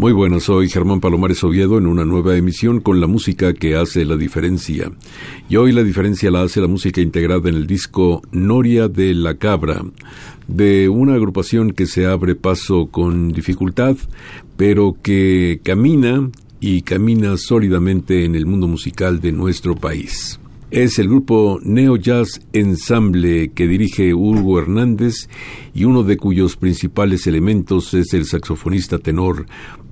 [0.00, 4.06] Muy buenas, soy Germán Palomares Oviedo en una nueva emisión con la música que hace
[4.06, 4.90] la diferencia.
[5.50, 9.34] Y hoy la diferencia la hace la música integrada en el disco Noria de la
[9.34, 9.84] Cabra,
[10.48, 13.94] de una agrupación que se abre paso con dificultad,
[14.56, 20.40] pero que camina y camina sólidamente en el mundo musical de nuestro país.
[20.70, 25.28] Es el grupo Neo Jazz Ensemble que dirige Hugo Hernández
[25.74, 29.46] y uno de cuyos principales elementos es el saxofonista tenor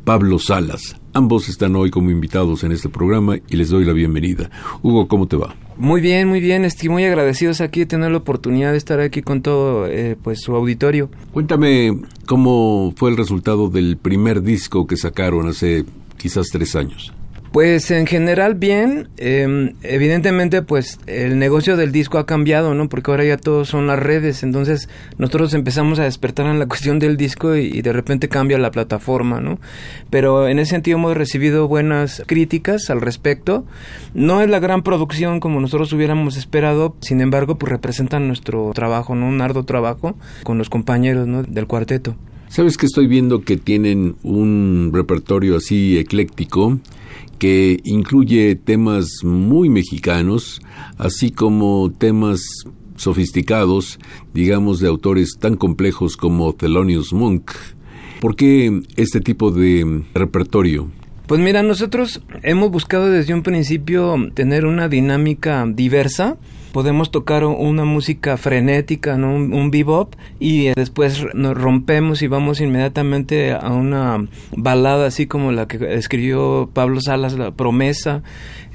[0.08, 0.96] Pablo Salas.
[1.12, 4.50] Ambos están hoy como invitados en este programa y les doy la bienvenida.
[4.82, 5.54] Hugo, ¿cómo te va?
[5.76, 6.64] Muy bien, muy bien.
[6.64, 10.40] Estoy muy agradecidos aquí de tener la oportunidad de estar aquí con todo eh, pues
[10.40, 11.10] su auditorio.
[11.32, 15.84] Cuéntame cómo fue el resultado del primer disco que sacaron hace
[16.16, 17.12] quizás tres años.
[17.52, 22.88] Pues en general bien, em, evidentemente pues el negocio del disco ha cambiado, ¿no?
[22.88, 26.98] Porque ahora ya todos son las redes, entonces nosotros empezamos a despertar en la cuestión
[26.98, 29.58] del disco y, de repente cambia la plataforma, ¿no?
[30.10, 33.64] Pero en ese sentido hemos recibido buenas críticas al respecto.
[34.14, 39.14] No es la gran producción como nosotros hubiéramos esperado, sin embargo pues representan nuestro trabajo,
[39.14, 39.26] ¿no?
[39.26, 41.08] Un arduo trabajo con los compañeros.
[41.08, 42.16] Del cuarteto.
[42.48, 46.78] Sabes que estoy viendo que tienen un repertorio así ecléctico
[47.38, 50.60] que incluye temas muy mexicanos,
[50.96, 52.40] así como temas
[52.96, 53.98] sofisticados,
[54.34, 57.50] digamos, de autores tan complejos como Thelonious Monk.
[58.20, 60.90] ¿Por qué este tipo de repertorio?
[61.26, 66.38] Pues mira, nosotros hemos buscado desde un principio tener una dinámica diversa
[66.78, 69.34] podemos tocar una música frenética, ¿no?
[69.34, 75.66] un, bebop, y después nos rompemos y vamos inmediatamente a una balada así como la
[75.66, 78.22] que escribió Pablo Salas, La Promesa.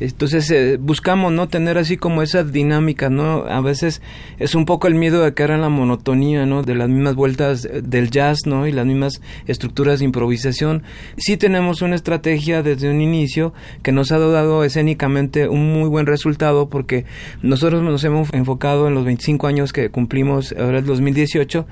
[0.02, 3.46] Entonces eh, buscamos no tener así como esa dinámica, ¿no?
[3.46, 4.02] A veces
[4.38, 6.62] es un poco el miedo de caer en la monotonía, ¿no?
[6.62, 8.68] De las mismas vueltas del jazz, ¿no?
[8.68, 10.84] Y las mismas estructuras de improvisación.
[11.16, 16.06] Sí tenemos una estrategia desde un inicio que nos ha dado escénicamente un muy buen
[16.06, 17.06] resultado porque
[17.42, 21.68] nosotros nos hemos enfocado en los 25 años que cumplimos ahora el 2018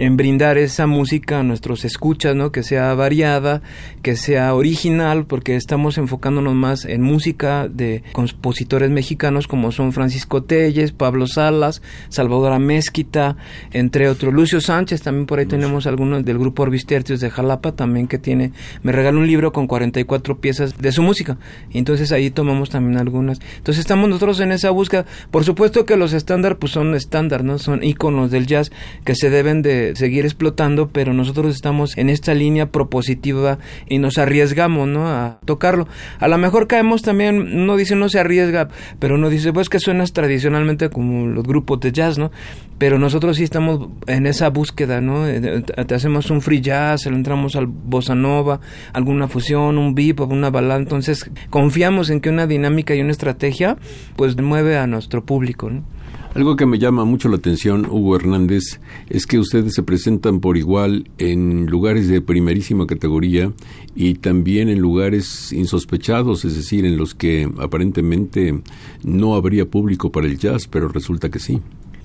[0.00, 2.52] en brindar esa música a nuestros escuchas, ¿no?
[2.52, 3.60] Que sea variada,
[4.00, 10.42] que sea original, porque estamos enfocándonos más en música de compositores mexicanos como son Francisco
[10.42, 13.36] Telles, Pablo Salas, Salvador Amezquita,
[13.72, 14.32] entre otros.
[14.32, 18.52] Lucio Sánchez, también por ahí tenemos algunos del grupo Orbistertios de Jalapa, también que tiene,
[18.82, 21.36] me regaló un libro con 44 piezas de su música.
[21.72, 23.38] Y entonces ahí tomamos también algunas.
[23.58, 25.04] Entonces estamos nosotros en esa búsqueda.
[25.30, 27.58] Por supuesto que los estándar pues son estándar, ¿no?
[27.58, 28.72] Son iconos del jazz
[29.04, 33.58] que se deben de seguir explotando, pero nosotros estamos en esta línea propositiva
[33.88, 35.08] y nos arriesgamos, ¿no?
[35.08, 35.88] A tocarlo.
[36.18, 38.68] A lo mejor caemos también, uno dice no se arriesga,
[38.98, 42.30] pero uno dice, pues que suenas tradicionalmente como los grupos de jazz, ¿no?
[42.78, 45.28] Pero nosotros sí estamos en esa búsqueda, ¿no?
[45.28, 48.60] Eh, te hacemos un free jazz, le entramos al bossa nova,
[48.92, 53.76] alguna fusión, un bebop, una balada, entonces confiamos en que una dinámica y una estrategia
[54.16, 55.82] pues mueve a nuestro público, ¿no?
[56.32, 60.56] Algo que me llama mucho la atención, Hugo Hernández, es que ustedes se presentan por
[60.56, 63.52] igual en lugares de primerísima categoría
[63.96, 68.62] y también en lugares insospechados, es decir, en los que aparentemente
[69.02, 71.60] no habría público para el jazz, pero resulta que sí.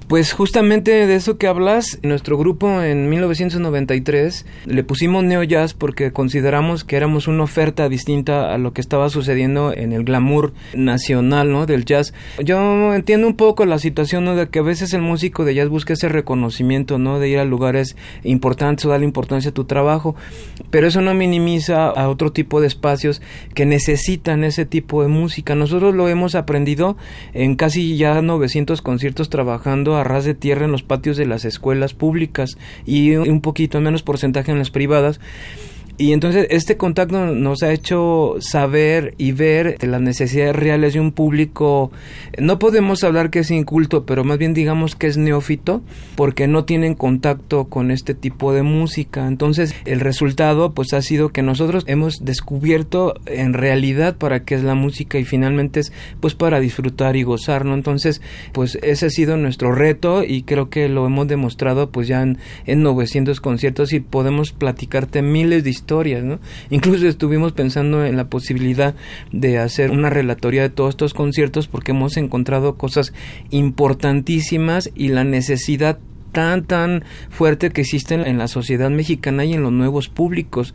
[0.08, 6.12] Pues justamente de eso que hablas, nuestro grupo en 1993 le pusimos neo jazz porque
[6.12, 11.52] consideramos que éramos una oferta distinta a lo que estaba sucediendo en el glamour nacional,
[11.52, 11.66] ¿no?
[11.66, 12.14] Del jazz.
[12.38, 14.36] Yo entiendo un poco la situación, ¿no?
[14.36, 17.18] De que a veces el músico de jazz busca ese reconocimiento, ¿no?
[17.18, 20.16] De ir a lugares importantes o darle importancia a tu trabajo,
[20.70, 23.24] pero eso no minimiza a otro tipo de espacios
[23.56, 25.56] que necesitan ese tipo de música.
[25.56, 26.96] Nosotros lo hemos aprendido
[27.34, 31.46] en casi ya 900 conciertos trabajando a ras de tierra en los patios de las
[31.46, 35.20] escuelas públicas y un poquito menos porcentaje en las privadas.
[35.98, 41.14] Y entonces este contacto nos ha hecho saber y ver las necesidades reales de un
[41.14, 41.90] público.
[42.38, 45.84] No podemos hablar que es inculto, pero más bien digamos que es neófito,
[46.16, 49.26] porque no tienen contacto con este tipo de música.
[49.26, 54.64] Entonces el resultado pues ha sido que nosotros hemos descubierto en realidad para qué es
[54.64, 57.74] la música y finalmente es pues para disfrutar y gozar, ¿no?
[57.74, 58.22] Entonces
[58.52, 62.38] pues ese ha sido nuestro reto y creo que lo hemos demostrado pues ya en,
[62.66, 65.85] en 900 conciertos y podemos platicarte miles de historias,
[66.24, 66.40] ¿no?
[66.70, 68.96] Incluso estuvimos pensando en la posibilidad
[69.32, 73.14] de hacer una relatoría de todos estos conciertos porque hemos encontrado cosas
[73.52, 76.00] importantísimas y la necesidad
[76.32, 80.74] tan tan fuerte que existe en la sociedad mexicana y en los nuevos públicos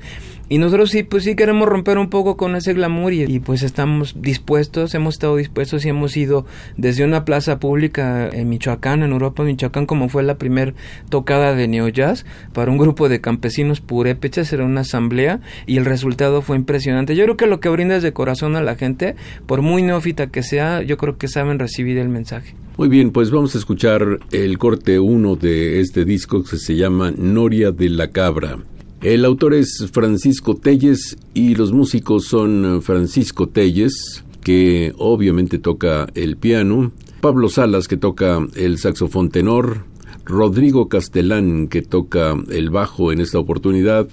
[0.50, 4.16] y nosotros sí, pues sí queremos romper un poco con ese glamour y, pues estamos
[4.20, 6.44] dispuestos, hemos estado dispuestos y hemos ido
[6.76, 10.74] desde una plaza pública en Michoacán, en Europa, Michoacán, como fue la primer
[11.08, 15.84] tocada de Neo Jazz para un grupo de campesinos purépechas, era una asamblea y el
[15.84, 17.14] resultado fue impresionante.
[17.14, 19.14] Yo creo que lo que brindas de corazón a la gente,
[19.46, 22.56] por muy neófita que sea, yo creo que saben recibir el mensaje.
[22.76, 27.12] Muy bien, pues vamos a escuchar el corte 1 de este disco que se llama
[27.16, 28.58] Noria de la Cabra.
[29.02, 36.36] El autor es Francisco Telles y los músicos son Francisco Telles, que obviamente toca el
[36.36, 36.92] piano,
[37.22, 39.84] Pablo Salas, que toca el saxofón tenor,
[40.26, 44.06] Rodrigo Castelán, que toca el bajo en esta oportunidad,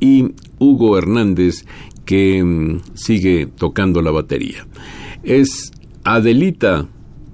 [0.00, 1.64] y Hugo Hernández,
[2.04, 4.66] que mm, sigue tocando la batería.
[5.22, 5.72] Es
[6.04, 6.88] Adelita,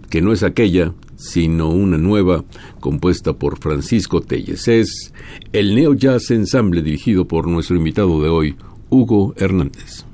[0.08, 2.44] que no es aquella, sino una nueva
[2.80, 4.66] compuesta por Francisco Telles.
[4.69, 5.12] Es
[5.52, 8.56] el Neo Jazz Ensemble dirigido por nuestro invitado de hoy,
[8.90, 10.04] Hugo Hernández.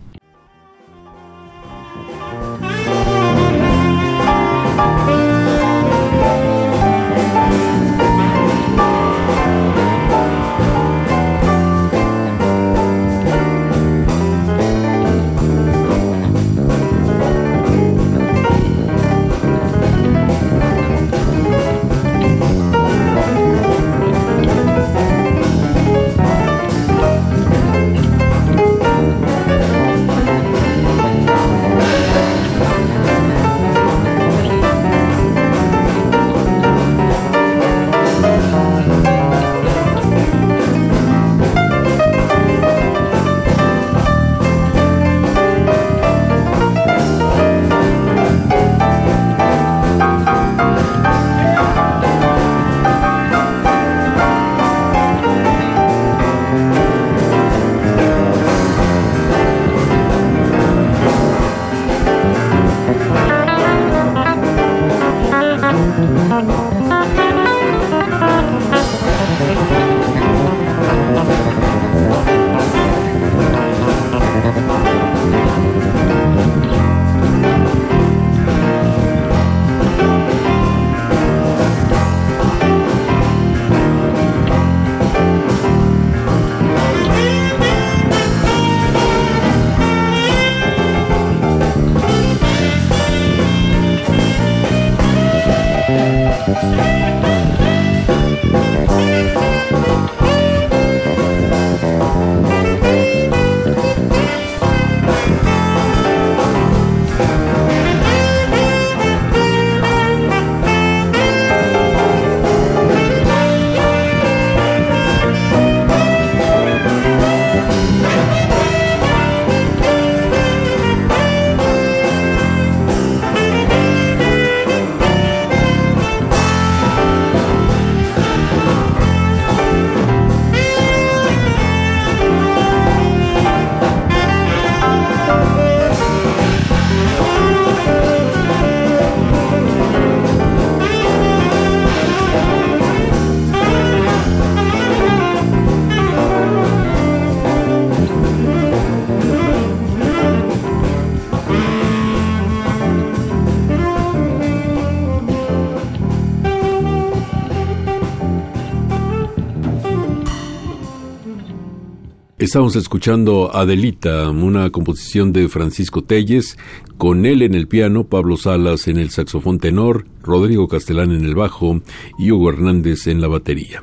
[162.49, 166.57] Estamos escuchando Adelita, una composición de Francisco Telles,
[166.97, 171.35] con él en el piano, Pablo Salas en el saxofón tenor, Rodrigo Castelán en el
[171.35, 171.83] bajo
[172.19, 173.83] y Hugo Hernández en la batería.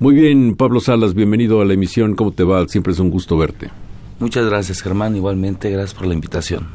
[0.00, 2.14] Muy bien, Pablo Salas, bienvenido a la emisión.
[2.14, 2.66] ¿Cómo te va?
[2.68, 3.68] Siempre es un gusto verte.
[4.18, 5.14] Muchas gracias, Germán.
[5.14, 6.66] Igualmente, gracias por la invitación.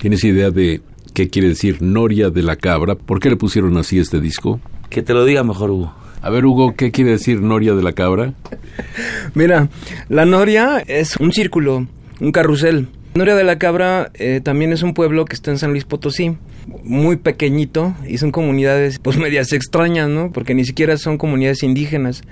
[0.00, 0.80] ¿Tienes idea de
[1.12, 2.94] qué quiere decir Noria de la Cabra?
[2.94, 4.58] ¿Por qué le pusieron así este disco?
[4.88, 6.05] Que te lo diga mejor, Hugo.
[6.26, 8.32] A ver, Hugo, ¿qué quiere decir Noria de la Cabra?
[9.34, 9.68] Mira,
[10.08, 11.86] la Noria es un círculo,
[12.18, 12.88] un carrusel.
[13.14, 16.36] Noria de la Cabra eh, también es un pueblo que está en San Luis Potosí,
[16.82, 20.32] muy pequeñito y son comunidades pues medias extrañas, ¿no?
[20.32, 22.24] Porque ni siquiera son comunidades indígenas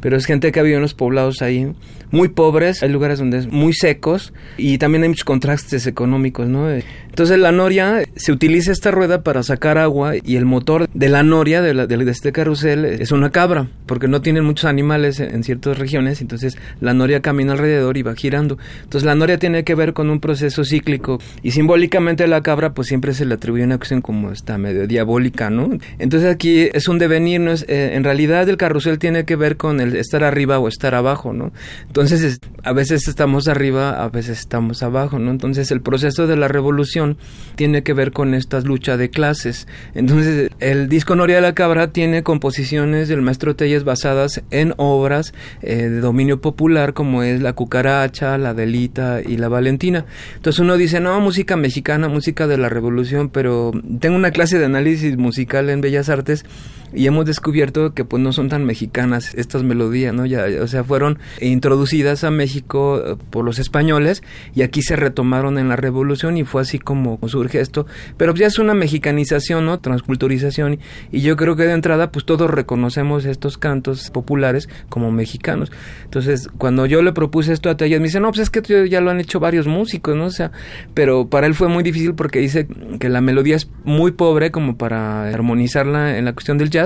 [0.00, 1.72] pero es gente que ha vivido en los poblados ahí,
[2.10, 6.68] muy pobres, hay lugares donde es muy secos y también hay muchos contrastes económicos, ¿no?
[6.70, 11.22] Entonces la noria, se utiliza esta rueda para sacar agua y el motor de la
[11.22, 15.78] noria, de, de, este carrusel, es una cabra, porque no tienen muchos animales en, ciertas
[15.78, 18.58] regiones, entonces la noria camina alrededor y va girando.
[18.82, 22.88] Entonces la noria tiene que ver con un proceso cíclico y simbólicamente la cabra pues
[22.88, 25.70] siempre se le atribuye una cuestión como esta medio diabólica, ¿no?
[25.98, 27.52] Entonces aquí es un devenir, ¿no?
[27.52, 30.94] Es, eh, en realidad el carrusel tiene que ver con el estar arriba o estar
[30.94, 31.52] abajo, ¿no?
[31.86, 35.30] Entonces, a veces estamos arriba, a veces estamos abajo, ¿no?
[35.30, 37.16] Entonces, el proceso de la revolución
[37.56, 39.66] tiene que ver con estas luchas de clases.
[39.94, 45.32] Entonces, el disco Noria de la Cabra tiene composiciones del maestro Telles basadas en obras
[45.62, 50.06] eh, de dominio popular como es La Cucaracha, La Delita y La Valentina.
[50.36, 54.64] Entonces, uno dice, no, música mexicana, música de la revolución, pero tengo una clase de
[54.64, 56.44] análisis musical en Bellas Artes
[56.92, 60.26] y hemos descubierto que pues no son tan mexicanas estas melodías, ¿no?
[60.26, 64.22] Ya, o sea, fueron introducidas a México eh, por los españoles
[64.54, 68.46] y aquí se retomaron en la revolución y fue así como surge esto, pero ya
[68.46, 69.78] es una mexicanización, ¿no?
[69.78, 70.78] Transculturización
[71.12, 75.70] y yo creo que de entrada pues todos reconocemos estos cantos populares como mexicanos.
[76.04, 79.00] Entonces, cuando yo le propuse esto a Tallas, me dice, "No, pues es que ya
[79.00, 80.50] lo han hecho varios músicos, ¿no?" O sea,
[80.94, 82.66] pero para él fue muy difícil porque dice
[82.98, 86.79] que la melodía es muy pobre como para armonizarla en la cuestión del jazz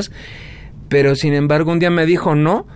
[0.89, 2.67] pero sin embargo un día me dijo no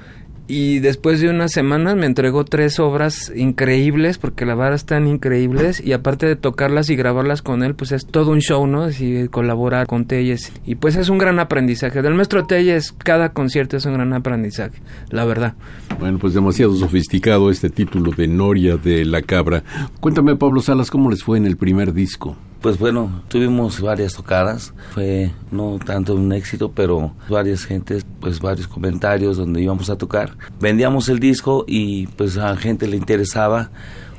[0.50, 5.78] y después de unas semanas me entregó tres obras increíbles porque la verdad están increíbles
[5.84, 9.28] y aparte de tocarlas y grabarlas con él pues es todo un show no así
[9.28, 12.00] colaborar con Telles y pues es un gran aprendizaje.
[12.00, 15.54] Del maestro Telles cada concierto es un gran aprendizaje la verdad.
[16.00, 19.62] Bueno pues demasiado sofisticado este título de Noria de la Cabra.
[20.00, 24.74] Cuéntame Pablo Salas cómo les fue en el primer disco pues bueno, tuvimos varias tocadas,
[24.90, 30.36] fue no tanto un éxito, pero varias gentes, pues varios comentarios donde íbamos a tocar.
[30.60, 33.70] Vendíamos el disco y pues a la gente le interesaba,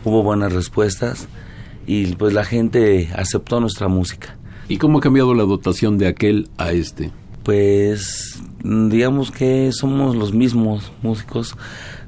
[0.05, 1.27] hubo buenas respuestas
[1.85, 4.37] y pues la gente aceptó nuestra música.
[4.69, 7.11] ¿Y cómo ha cambiado la dotación de aquel a este?
[7.43, 11.57] Pues digamos que somos los mismos músicos,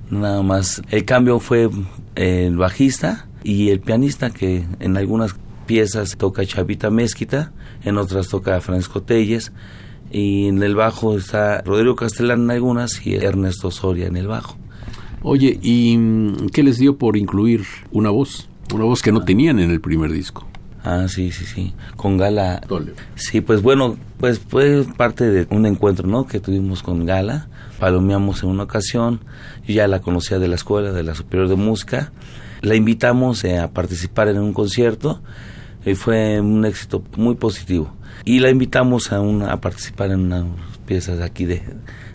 [0.10, 1.70] nada más el cambio fue
[2.16, 5.36] el bajista y el pianista que en algunas
[5.72, 7.54] piezas toca Chavita Mezquita,
[7.86, 9.54] en otras toca Francisco Telles,
[10.12, 14.58] y en el bajo está Rodrigo Castellán en algunas y Ernesto Soria en el bajo.
[15.22, 17.62] Oye, ¿y mm, qué les dio por incluir
[17.94, 18.50] una voz?
[18.74, 20.46] Una voz que no tenían en el primer disco.
[20.84, 21.74] Ah, sí, sí, sí.
[21.96, 22.60] Con Gala.
[23.16, 26.28] Sí, pues bueno, pues fue parte de un encuentro, ¿no?
[26.28, 27.48] Que tuvimos con Gala.
[27.80, 29.22] Palomeamos en una ocasión.
[29.66, 32.12] Yo ya la conocía de la escuela, de la Superior de Música.
[32.60, 35.22] La invitamos eh, a participar en un concierto
[35.86, 37.92] y fue un éxito muy positivo.
[38.26, 40.46] Y la invitamos a, una, a participar en unas
[40.86, 41.64] piezas aquí de,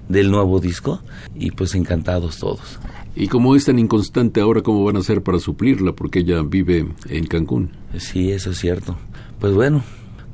[0.09, 1.01] del nuevo disco
[1.35, 2.79] y pues encantados todos.
[3.15, 5.93] Y como es tan inconstante ahora, ¿cómo van a hacer para suplirla?
[5.93, 7.71] Porque ella vive en Cancún.
[7.97, 8.97] Sí, eso es cierto.
[9.41, 9.83] Pues bueno,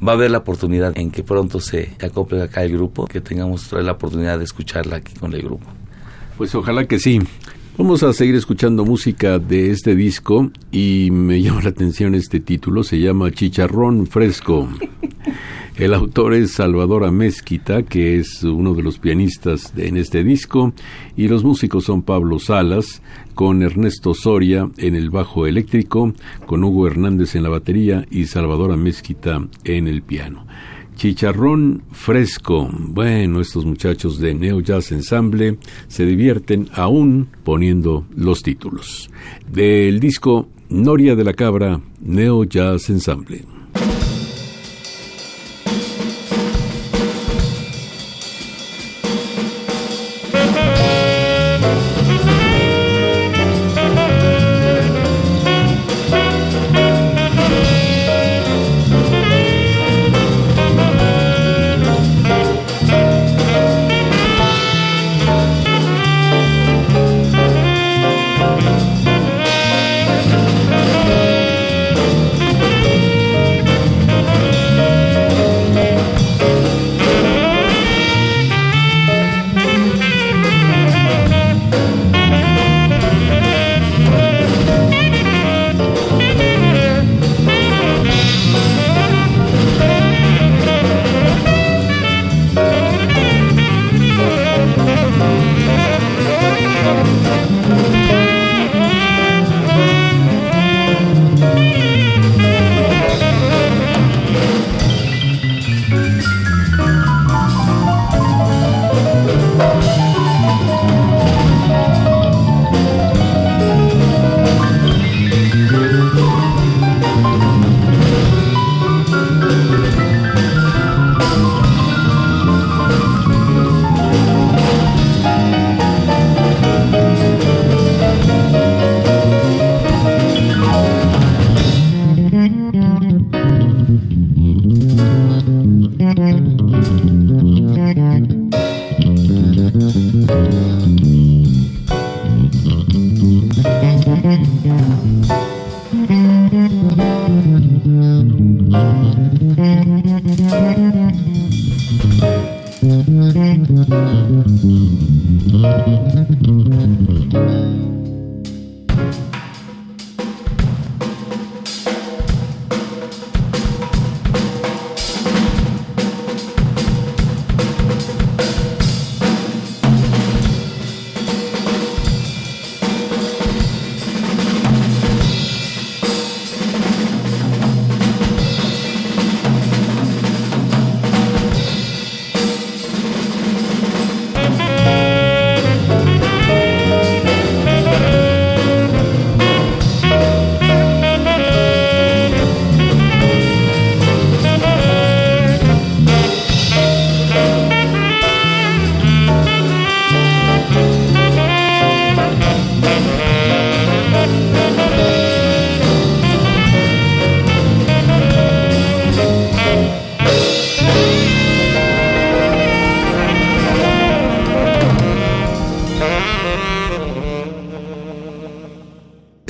[0.06, 3.72] va a haber la oportunidad en que pronto se acople acá el grupo, que tengamos
[3.72, 5.66] la oportunidad de escucharla aquí con el grupo.
[6.36, 7.20] Pues ojalá que sí.
[7.78, 12.82] Vamos a seguir escuchando música de este disco y me llama la atención este título,
[12.82, 14.68] se llama Chicharrón Fresco.
[15.76, 20.74] El autor es Salvador Amezquita, que es uno de los pianistas en este disco,
[21.16, 23.00] y los músicos son Pablo Salas,
[23.34, 26.12] con Ernesto Soria en el bajo eléctrico,
[26.44, 30.44] con Hugo Hernández en la batería y Salvador Amezquita en el piano.
[30.96, 32.68] Chicharrón fresco.
[32.72, 35.58] Bueno, estos muchachos de Neo Jazz Ensemble
[35.88, 39.10] se divierten aún poniendo los títulos.
[39.50, 43.51] Del disco Noria de la Cabra, Neo Jazz Ensemble.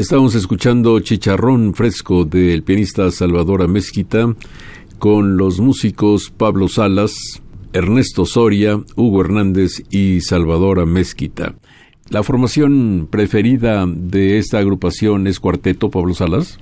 [0.03, 4.35] Estamos escuchando Chicharrón Fresco del pianista Salvador Amezquita
[4.99, 7.13] con los músicos Pablo Salas,
[7.73, 11.55] Ernesto Soria, Hugo Hernández y Salvador Amezquita.
[12.09, 16.59] ¿La formación preferida de esta agrupación es cuarteto, Pablo Salas?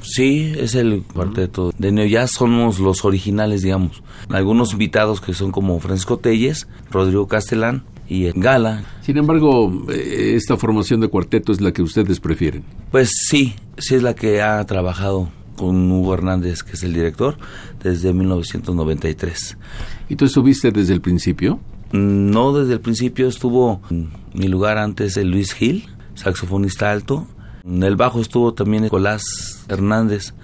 [0.00, 4.04] Sí, es el cuarteto de Neo Jazz, somos los originales, digamos.
[4.28, 8.84] Algunos invitados que son como Francisco Telles, Rodrigo Castellán, y en Gala.
[9.02, 12.64] Sin embargo, eh, esta formación de cuarteto es la que ustedes prefieren.
[12.90, 17.36] Pues sí, sí es la que ha trabajado con Hugo Hernández, que es el director,
[17.82, 19.56] desde 1993.
[20.08, 21.60] ¿Y tú estuviste desde el principio?
[21.92, 27.26] No, desde el principio estuvo en mi lugar antes el Luis Gil, saxofonista alto.
[27.64, 29.22] En el bajo estuvo también Nicolás
[29.68, 30.34] Hernández.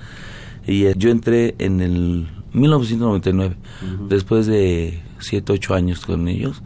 [0.67, 3.57] Y eh, yo entré en el 1999,
[4.09, 6.63] después de 7, 8 años con ellos.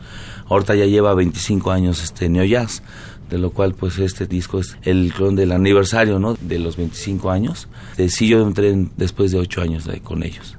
[0.48, 2.82] Ahorita ya lleva 25 años este Neo Jazz,
[3.30, 6.34] de lo cual pues este disco es el clon del aniversario, ¿no?
[6.34, 7.68] De los 25 años.
[7.96, 10.56] Eh, sí, yo entré después de 8 años con ellos.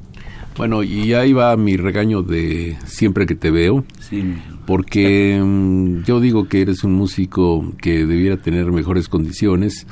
[0.57, 3.83] Bueno, y ahí va mi regaño de siempre que te veo.
[3.99, 4.35] Sí.
[4.65, 9.85] Porque mm, yo digo que eres un músico que debiera tener mejores condiciones,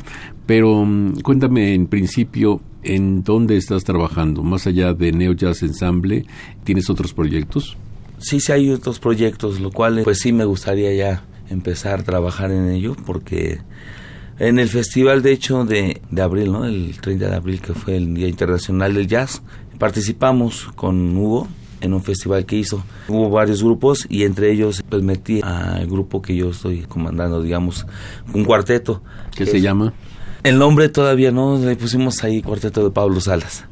[0.46, 6.26] pero mm, cuéntame en principio en dónde estás trabajando, más allá de Neo Jazz Ensemble,
[6.64, 7.78] ¿tienes otros proyectos?
[8.24, 12.52] Sí, sí hay otros proyectos, lo cual pues sí me gustaría ya empezar a trabajar
[12.52, 13.60] en ello porque
[14.40, 16.66] en el festival de hecho de, de abril, ¿no?
[16.66, 19.42] El 30 de abril que fue el Día Internacional del Jazz,
[19.78, 21.48] participamos con Hugo
[21.82, 22.84] en un festival que hizo.
[23.08, 27.86] Hubo varios grupos y entre ellos pues metí al grupo que yo estoy comandando, digamos,
[28.34, 29.04] un cuarteto.
[29.36, 29.94] ¿Qué se llama?
[30.44, 33.64] El nombre todavía no, le pusimos ahí Cuarteto de Pablo Salas.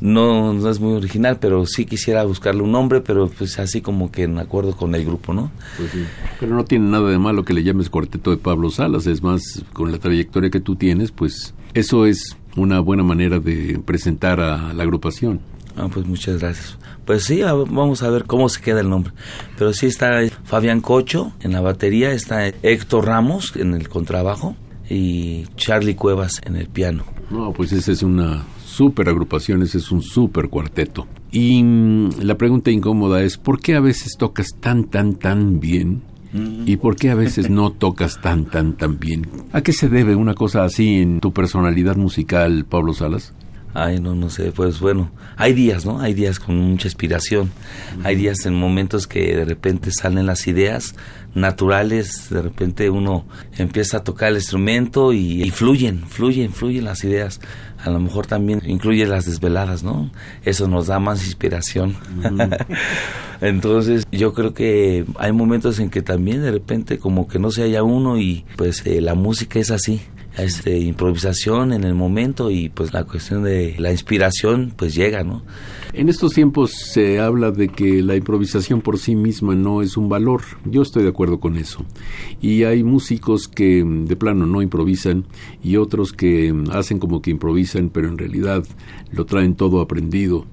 [0.00, 4.12] no, no es muy original, pero sí quisiera buscarle un nombre, pero pues así como
[4.12, 5.50] que en acuerdo con el grupo, ¿no?
[5.76, 6.04] Pues sí.
[6.38, 9.64] Pero no tiene nada de malo que le llames Cuarteto de Pablo Salas, es más,
[9.72, 14.72] con la trayectoria que tú tienes, pues eso es una buena manera de presentar a
[14.72, 15.40] la agrupación.
[15.76, 16.78] Ah, pues muchas gracias.
[17.06, 19.12] Pues sí, vamos a ver cómo se queda el nombre.
[19.58, 24.54] Pero sí está Fabián Cocho en la batería, está Héctor Ramos en el contrabajo
[24.90, 27.04] y Charlie Cuevas en el piano.
[27.30, 31.06] No, pues esa es una super agrupación, ese es un super cuarteto.
[31.30, 36.02] Y mm, la pregunta incómoda es, ¿por qué a veces tocas tan, tan, tan bien?
[36.32, 39.26] ¿Y por qué a veces no tocas tan, tan, tan bien?
[39.52, 43.32] ¿A qué se debe una cosa así en tu personalidad musical, Pablo Salas?
[43.72, 46.00] Ay, no, no sé, pues bueno, hay días, ¿no?
[46.00, 47.52] Hay días con mucha inspiración,
[48.02, 50.94] hay días en momentos que de repente salen las ideas
[51.34, 53.24] naturales, de repente uno
[53.56, 57.40] empieza a tocar el instrumento y, fluyen, fluyen, fluyen las ideas.
[57.78, 60.10] A lo mejor también incluye las desveladas, ¿no?
[60.44, 61.96] Eso nos da más inspiración.
[63.40, 67.62] Entonces yo creo que hay momentos en que también de repente como que no se
[67.62, 70.02] haya uno y pues eh, la música es así
[70.42, 75.42] este, improvisación en el momento y pues la cuestión de la inspiración pues llega, ¿no?
[75.92, 80.08] En estos tiempos se habla de que la improvisación por sí misma no es un
[80.08, 80.42] valor.
[80.64, 81.84] Yo estoy de acuerdo con eso.
[82.40, 85.24] Y hay músicos que de plano no improvisan
[85.64, 88.64] y otros que hacen como que improvisan, pero en realidad
[89.10, 90.46] lo traen todo aprendido.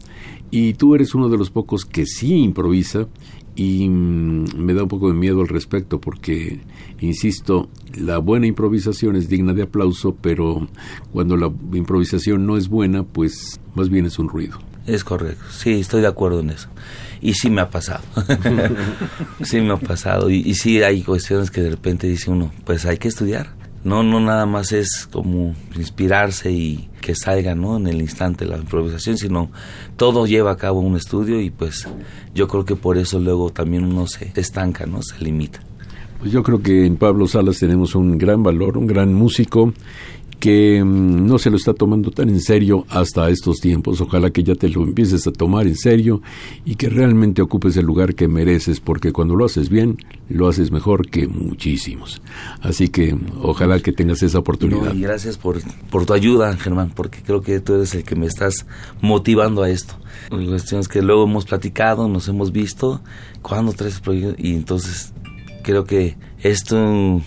[0.50, 3.08] Y tú eres uno de los pocos que sí improvisa
[3.56, 6.62] y mm, me da un poco de miedo al respecto porque,
[7.00, 10.68] insisto, la buena improvisación es digna de aplauso, pero
[11.12, 14.60] cuando la improvisación no es buena, pues más bien es un ruido.
[14.86, 16.70] Es correcto, sí, estoy de acuerdo en eso.
[17.20, 18.04] Y sí me ha pasado.
[19.44, 20.30] sí me ha pasado.
[20.30, 23.58] Y, y sí hay cuestiones que de repente dice uno, pues hay que estudiar.
[23.84, 27.78] No, no nada más es como inspirarse y que salga, ¿no?
[27.78, 29.50] En el instante la improvisación, sino
[29.96, 31.88] todo lleva a cabo un estudio y pues
[32.34, 35.02] yo creo que por eso luego también uno se estanca, ¿no?
[35.02, 35.62] Se limita.
[36.20, 39.74] Pues yo creo que en Pablo Salas tenemos un gran valor, un gran músico
[40.40, 44.02] que mm, no se lo está tomando tan en serio hasta estos tiempos.
[44.02, 46.22] Ojalá que ya te lo empieces a tomar en serio
[46.66, 49.98] y que realmente ocupes el lugar que mereces, porque cuando lo haces bien,
[50.30, 52.22] lo haces mejor que muchísimos.
[52.62, 54.94] Así que ojalá que tengas esa oportunidad.
[54.94, 58.28] y gracias por, por tu ayuda, Germán, porque creo que tú eres el que me
[58.28, 58.66] estás
[59.02, 59.96] motivando a esto.
[60.30, 63.02] La cuestión es que luego hemos platicado, nos hemos visto,
[63.42, 64.44] cuando traes proyectos?
[64.44, 65.14] Y entonces
[65.64, 67.22] creo que esto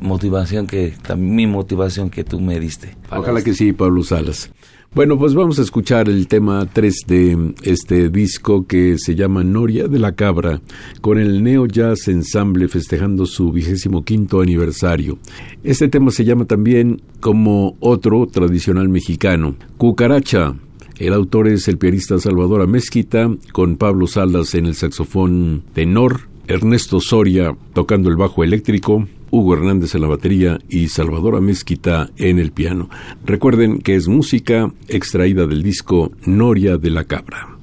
[0.00, 2.96] motivación que, mi motivación que tú me diste.
[3.10, 4.50] Ojalá que sí, Pablo Salas.
[4.94, 9.88] Bueno, pues vamos a escuchar el tema 3 de este disco que se llama Noria
[9.88, 10.62] de la Cabra,
[11.02, 15.18] con el Neo Jazz Ensemble festejando su vigésimo quinto aniversario.
[15.62, 20.54] Este tema se llama también como otro tradicional mexicano, Cucaracha.
[20.98, 27.00] El autor es el pianista Salvador Amezquita, con Pablo Salas en el saxofón tenor, Ernesto
[27.00, 32.52] Soria tocando el bajo eléctrico, Hugo Hernández en la batería y Salvador Amezquita en el
[32.52, 32.88] piano.
[33.24, 37.55] Recuerden que es música extraída del disco Noria de la Cabra.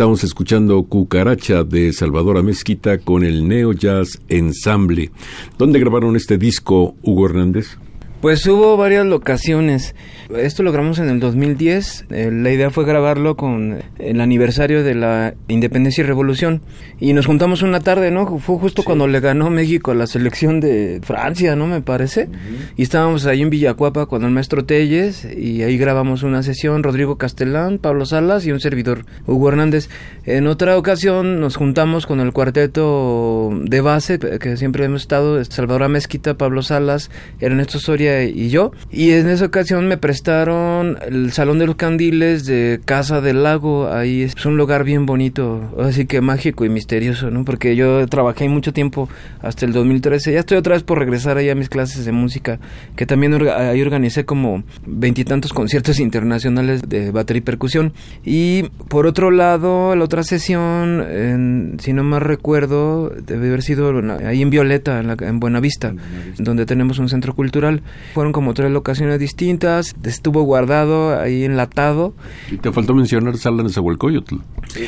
[0.00, 5.10] Estamos escuchando Cucaracha de Salvador Mezquita con el Neo Jazz Ensemble.
[5.58, 7.76] ¿Dónde grabaron este disco, Hugo Hernández?
[8.22, 9.94] Pues hubo varias locaciones.
[10.34, 12.06] Esto lo grabamos en el 2010.
[12.08, 16.62] Eh, la idea fue grabarlo con el aniversario de la independencia y revolución.
[16.98, 18.26] Y nos juntamos una tarde, ¿no?
[18.38, 21.68] Fue justo cuando le ganó México a la selección de Francia, ¿no?
[21.68, 22.28] Me parece.
[22.76, 25.24] Y estábamos ahí en Villacuapa con el maestro Telles.
[25.24, 26.82] Y ahí grabamos una sesión.
[26.82, 29.88] Rodrigo Castellán, Pablo Salas y un servidor, Hugo Hernández.
[30.26, 35.88] En otra ocasión nos juntamos con el cuarteto de base que siempre hemos estado: Salvador
[35.88, 38.72] Mezquita, Pablo Salas, Ernesto Soria y yo.
[38.90, 43.88] Y en esa ocasión me prestaron el Salón de los Candiles de Casa del Lago.
[44.00, 47.44] Ahí es un lugar bien bonito, así que mágico y misterioso, ¿no?
[47.44, 49.10] Porque yo trabajé ahí mucho tiempo
[49.42, 50.32] hasta el 2013.
[50.32, 52.58] Ya estoy otra vez por regresar ahí a mis clases de música,
[52.96, 57.92] que también ahí organicé como veintitantos conciertos internacionales de batería y percusión.
[58.24, 63.92] Y por otro lado, la otra sesión, en, si no más recuerdo, debe haber sido
[64.24, 65.94] ahí en Violeta, en, en Buenavista,
[66.38, 67.82] donde tenemos un centro cultural.
[68.14, 72.14] Fueron como tres locaciones distintas, estuvo guardado ahí enlatado.
[72.50, 73.68] Y te faltó mencionar Sala de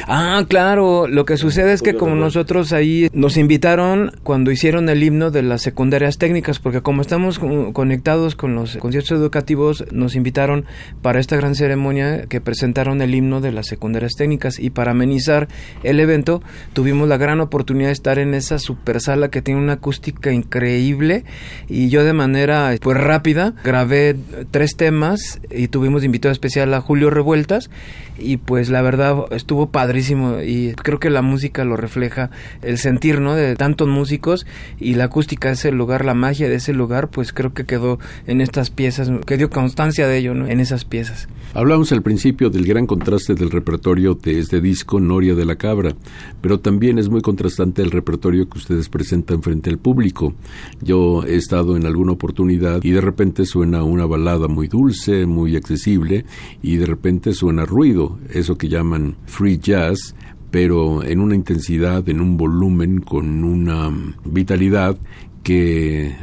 [0.07, 5.03] Ah, claro, lo que sucede es que como nosotros ahí nos invitaron cuando hicieron el
[5.03, 7.41] himno de las secundarias técnicas, porque como estamos
[7.73, 10.67] conectados con los conciertos educativos, nos invitaron
[11.03, 14.59] para esta gran ceremonia que presentaron el himno de las secundarias técnicas.
[14.59, 15.49] Y para amenizar
[15.83, 19.75] el evento tuvimos la gran oportunidad de estar en esa super sala que tiene una
[19.75, 21.25] acústica increíble.
[21.69, 24.17] Y yo de manera pues rápida grabé
[24.51, 27.71] tres temas y tuvimos invitado especial a Julio Revueltas.
[28.19, 32.31] Y pues la verdad estuvo padrísimo y creo que la música lo refleja
[32.63, 34.45] el sentir no de tantos músicos
[34.81, 38.01] y la acústica de ese lugar la magia de ese lugar pues creo que quedó
[38.27, 40.49] en estas piezas que dio constancia de ello ¿no?
[40.49, 45.35] en esas piezas hablamos al principio del gran contraste del repertorio de este disco Noria
[45.35, 45.95] de la Cabra
[46.41, 50.35] pero también es muy contrastante el repertorio que ustedes presentan frente al público
[50.81, 55.57] yo he estado en alguna oportunidad y de repente suena una balada muy dulce muy
[55.57, 56.25] accesible
[56.63, 60.15] y de repente suena ruido eso que llaman free jazz,
[60.51, 63.91] pero en una intensidad, en un volumen, con una
[64.25, 64.97] vitalidad
[65.43, 66.15] que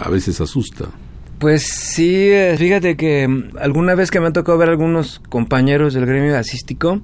[0.00, 0.90] a veces asusta.
[1.38, 5.92] Pues sí, eh, fíjate que mm, alguna vez que me ha tocado ver algunos compañeros
[5.92, 7.00] del gremio asístico,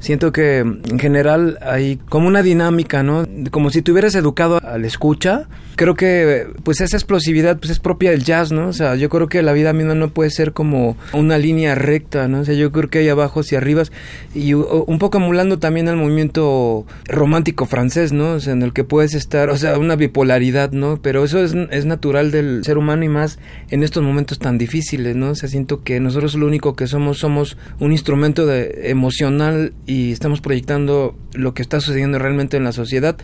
[0.00, 3.26] siento que en general hay como una dinámica, ¿no?
[3.50, 5.48] Como si tuvieras educado al escucha.
[5.76, 8.68] Creo que pues esa explosividad pues es propia del jazz, ¿no?
[8.68, 12.26] O sea, yo creo que la vida misma no puede ser como una línea recta,
[12.26, 12.40] ¿no?
[12.40, 13.92] O sea, yo creo que hay abajos y arribas
[14.34, 18.32] y un poco emulando también al movimiento romántico francés, ¿no?
[18.32, 21.00] O sea, en el que puedes estar, o sea, una bipolaridad, ¿no?
[21.00, 23.38] Pero eso es, es natural del ser humano y más
[23.70, 25.30] en estos momentos tan difíciles, ¿no?
[25.30, 30.12] O sea, siento que nosotros lo único que somos somos un instrumento de emocional y
[30.12, 33.16] estamos proyectando lo que está sucediendo realmente en la sociedad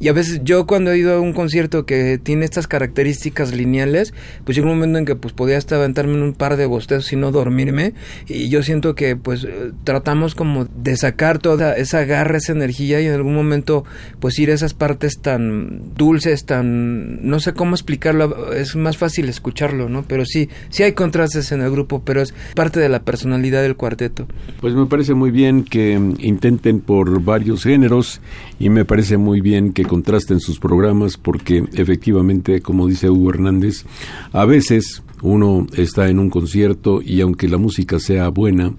[0.00, 4.12] y a veces yo cuando he ido a un concierto que tiene estas características lineales,
[4.44, 7.12] pues llega un momento en que pues podía hasta aventarme en un par de bostezos
[7.12, 7.94] y no dormirme.
[8.28, 13.00] Y yo siento que pues eh, tratamos como de sacar toda esa garra, esa energía
[13.00, 13.84] y en algún momento
[14.20, 17.26] pues ir a esas partes tan dulces, tan...
[17.26, 20.02] no sé cómo explicarlo, es más fácil escucharlo, ¿no?
[20.02, 23.76] Pero sí, sí hay contrastes en el grupo, pero es parte de la personalidad del
[23.76, 24.26] cuarteto.
[24.60, 28.20] Pues me parece muy bien que intenten por varios géneros
[28.58, 33.84] y me parece muy bien que contrasten sus programas porque efectivamente, como dice Hugo Hernández,
[34.32, 38.74] a veces uno está en un concierto y aunque la música sea buena,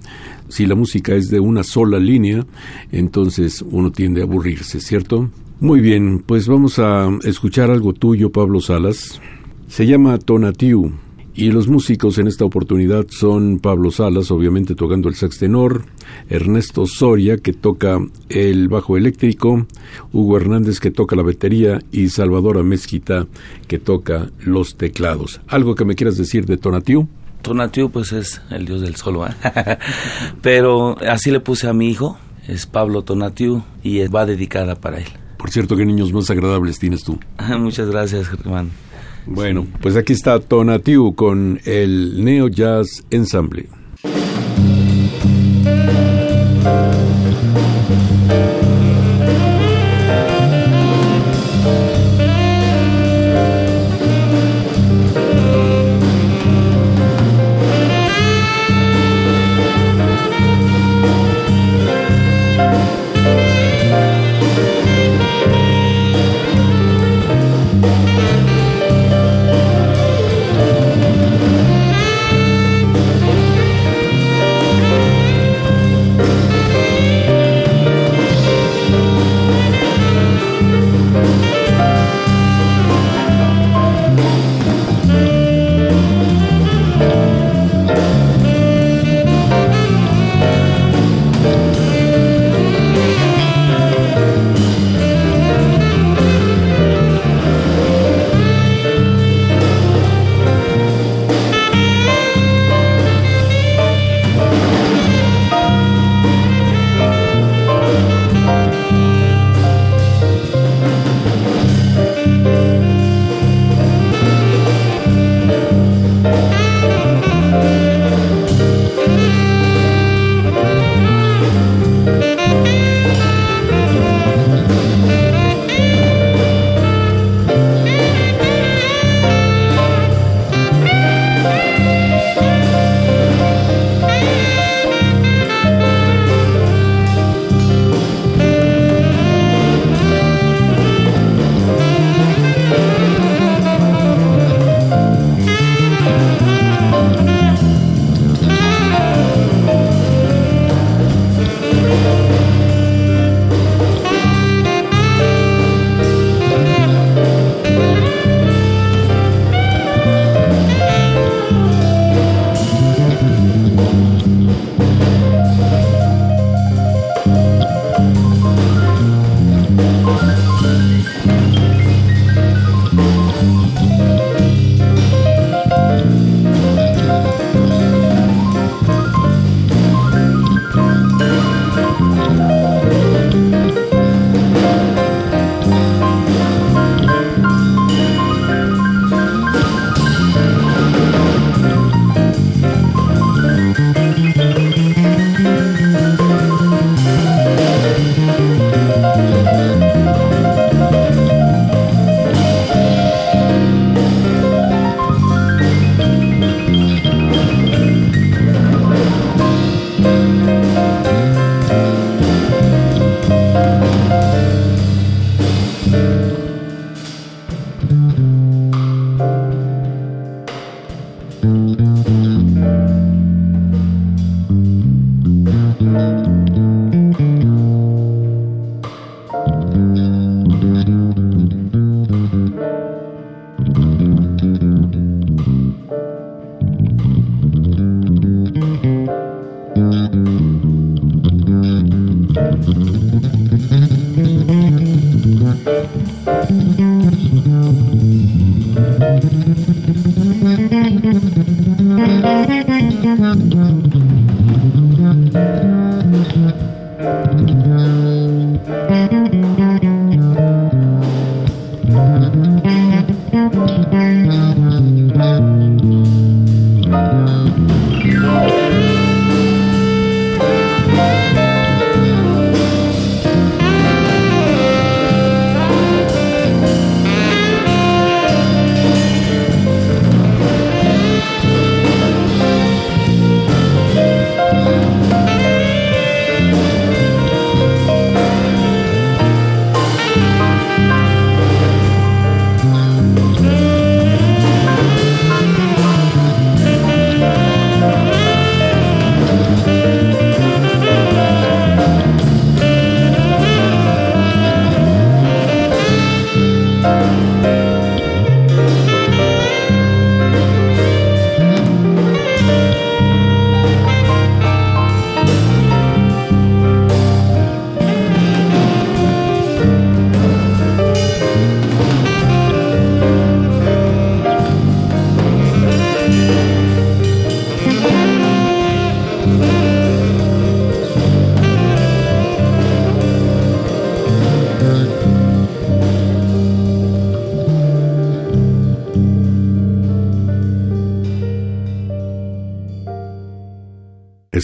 [0.49, 2.45] si la música es de una sola línea,
[2.91, 5.29] entonces uno tiende a aburrirse, ¿cierto?
[5.59, 9.21] Muy bien, pues vamos a escuchar algo tuyo, Pablo Salas.
[9.67, 10.91] Se llama Tonatiu
[11.35, 15.85] y los músicos en esta oportunidad son Pablo Salas, obviamente tocando el sax tenor,
[16.29, 19.67] Ernesto Soria, que toca el bajo eléctrico,
[20.13, 23.27] Hugo Hernández, que toca la batería, y Salvador Amezquita,
[23.67, 25.41] que toca los teclados.
[25.47, 27.07] ¿Algo que me quieras decir de Tonatiu?
[27.41, 29.17] Tonatiu, pues es el dios del sol,
[30.41, 32.17] pero así le puse a mi hijo,
[32.47, 35.07] es Pablo Tonatiu, y va dedicada para él.
[35.37, 37.19] Por cierto, ¿qué niños más agradables tienes tú?
[37.59, 38.71] Muchas gracias, Germán.
[39.27, 43.67] Bueno, pues aquí está Tonatiu con el Neo Jazz Ensemble.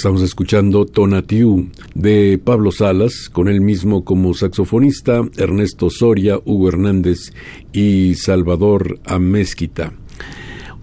[0.01, 7.31] Estamos escuchando Tonatiu de Pablo Salas, con él mismo como saxofonista, Ernesto Soria, Hugo Hernández
[7.71, 9.93] y Salvador Amezquita.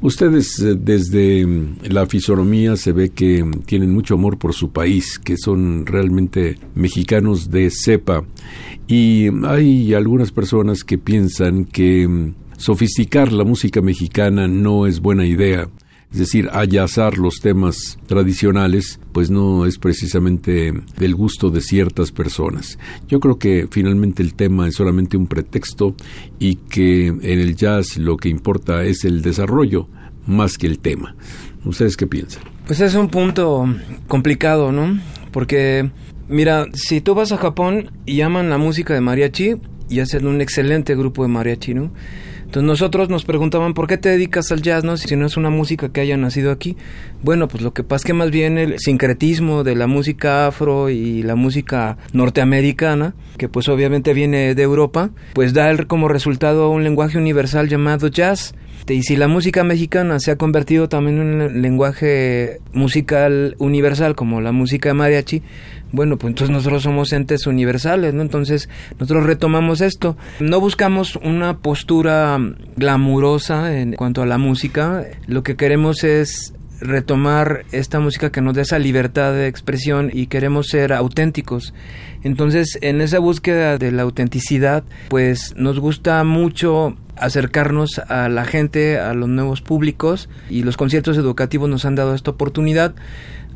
[0.01, 1.45] Ustedes eh, desde
[1.89, 7.51] la fisonomía se ve que tienen mucho amor por su país, que son realmente mexicanos
[7.51, 8.25] de cepa
[8.87, 15.69] y hay algunas personas que piensan que sofisticar la música mexicana no es buena idea
[16.12, 22.79] es decir, ayazar los temas tradicionales, pues no es precisamente del gusto de ciertas personas.
[23.09, 25.97] Yo creo que finalmente el tema es solamente un pretexto
[26.39, 29.89] y que en el jazz lo que importa es el desarrollo
[30.29, 31.16] más que el tema.
[31.64, 32.45] ¿Ustedes qué piensan?
[32.69, 33.66] Pues es un punto
[34.07, 35.01] complicado, ¿no?
[35.33, 35.91] Porque,
[36.29, 39.57] mira, si tú vas a Japón y llaman la música de mariachi
[39.91, 41.91] y hacen un excelente grupo de mariachi, ¿no?
[42.49, 44.96] Entonces nosotros nos preguntaban, ¿por qué te dedicas al jazz, no?
[44.96, 46.78] Si no es una música que haya nacido aquí.
[47.22, 50.88] Bueno, pues lo que pasa es que más bien el sincretismo de la música afro
[50.88, 56.84] y la música norteamericana, que pues obviamente viene de Europa, pues da como resultado un
[56.84, 58.55] lenguaje universal llamado jazz.
[58.89, 64.41] Y si la música mexicana se ha convertido también en un lenguaje musical universal como
[64.41, 65.43] la música mariachi,
[65.93, 68.22] bueno, pues entonces nosotros somos entes universales, ¿no?
[68.22, 68.68] Entonces
[68.99, 70.16] nosotros retomamos esto.
[70.41, 72.39] No buscamos una postura
[72.76, 78.55] glamurosa en cuanto a la música, lo que queremos es retomar esta música que nos
[78.55, 81.74] da esa libertad de expresión y queremos ser auténticos.
[82.22, 88.99] Entonces, en esa búsqueda de la autenticidad, pues nos gusta mucho acercarnos a la gente,
[88.99, 92.95] a los nuevos públicos y los conciertos educativos nos han dado esta oportunidad.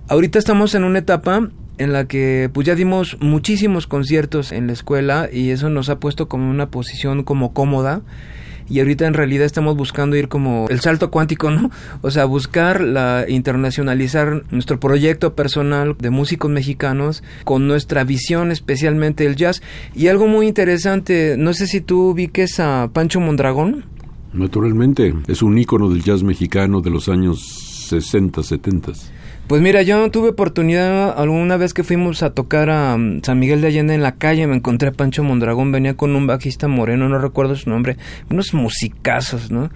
[0.08, 1.48] Ahorita estamos en una etapa
[1.78, 5.98] en la que pues ya dimos muchísimos conciertos en la escuela y eso nos ha
[5.98, 8.02] puesto como una posición como cómoda
[8.68, 11.70] y ahorita en realidad estamos buscando ir como el salto cuántico, ¿no?
[12.00, 19.26] O sea, buscar la internacionalizar nuestro proyecto personal de músicos mexicanos con nuestra visión especialmente
[19.26, 19.62] el jazz
[19.94, 23.84] y algo muy interesante, no sé si tú ubiques a Pancho Mondragón.
[24.32, 27.40] Naturalmente, es un ícono del jazz mexicano de los años
[27.88, 28.92] 60, 70.
[29.48, 33.60] Pues mira, yo tuve oportunidad alguna vez que fuimos a tocar a mm, San Miguel
[33.60, 37.08] de Allende en la calle, me encontré a Pancho Mondragón, venía con un bajista moreno,
[37.08, 37.96] no recuerdo su nombre,
[38.30, 39.70] unos musicazos, ¿no?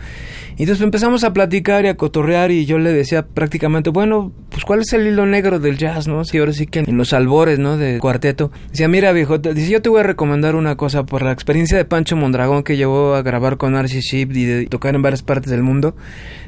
[0.57, 4.65] Y entonces empezamos a platicar y a cotorrear y yo le decía prácticamente, bueno, pues
[4.65, 6.25] cuál es el hilo negro del jazz, ¿no?
[6.25, 7.77] Si ahora sí que en los albores, ¿no?
[7.77, 8.53] De cuarteto.
[8.71, 11.85] Decía, mira viejo, dice, yo te voy a recomendar una cosa por la experiencia de
[11.85, 15.51] Pancho Mondragón que llevó a grabar con Archie Sheep y de tocar en varias partes
[15.51, 15.97] del mundo.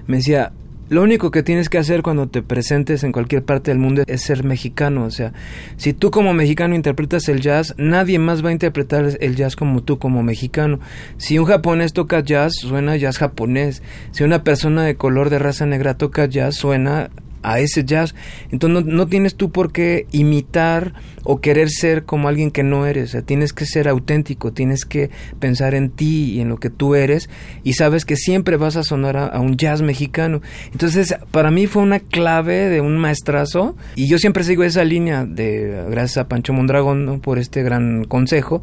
[0.06, 0.52] Me decía,
[0.88, 4.22] lo único que tienes que hacer cuando te presentes en cualquier parte del mundo es
[4.22, 5.04] ser mexicano.
[5.04, 5.32] O sea,
[5.76, 9.82] si tú como mexicano interpretas el jazz, nadie más va a interpretar el jazz como
[9.82, 10.80] tú como mexicano.
[11.16, 13.82] Si un japonés toca jazz, suena jazz japonés.
[14.12, 17.10] Si una persona de color de raza negra toca jazz, suena
[17.42, 18.14] a ese jazz.
[18.50, 23.16] Entonces no, tienes tú por qué imitar o querer ser como alguien que no eres.
[23.26, 27.28] tienes que ser auténtico, tienes que pensar en ti y en lo que tú eres
[27.64, 30.40] y sabes que siempre vas a sonar a, un jazz mexicano.
[30.72, 35.24] Entonces para mí fue una clave de un maestrazo y yo siempre sigo esa línea
[35.24, 38.62] de gracias a Pancho Mondragón por este gran consejo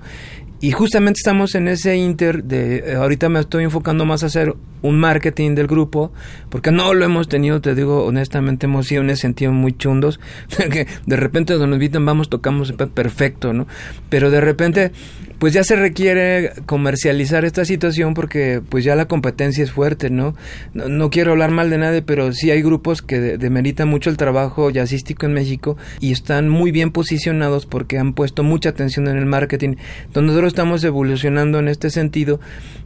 [0.65, 4.55] y justamente estamos en ese inter de eh, ahorita me estoy enfocando más a hacer
[4.81, 6.11] un marketing del grupo,
[6.49, 10.19] porque no lo hemos tenido, te digo honestamente, hemos sido en ese sentido muy chundos,
[10.71, 13.67] que de repente nos invitan vamos, tocamos perfecto, ¿no?
[14.09, 14.91] Pero de repente
[15.39, 20.35] pues ya se requiere comercializar esta situación porque pues ya la competencia es fuerte, ¿no?
[20.73, 24.69] No, quiero hablar mal de nadie, pero sí hay grupos que demeritan mucho el trabajo
[24.69, 29.25] jazzístico en México y están muy bien posicionados porque han puesto mucha atención en el
[29.25, 29.75] marketing.
[30.05, 32.39] Entonces nosotros estamos evolucionando en este sentido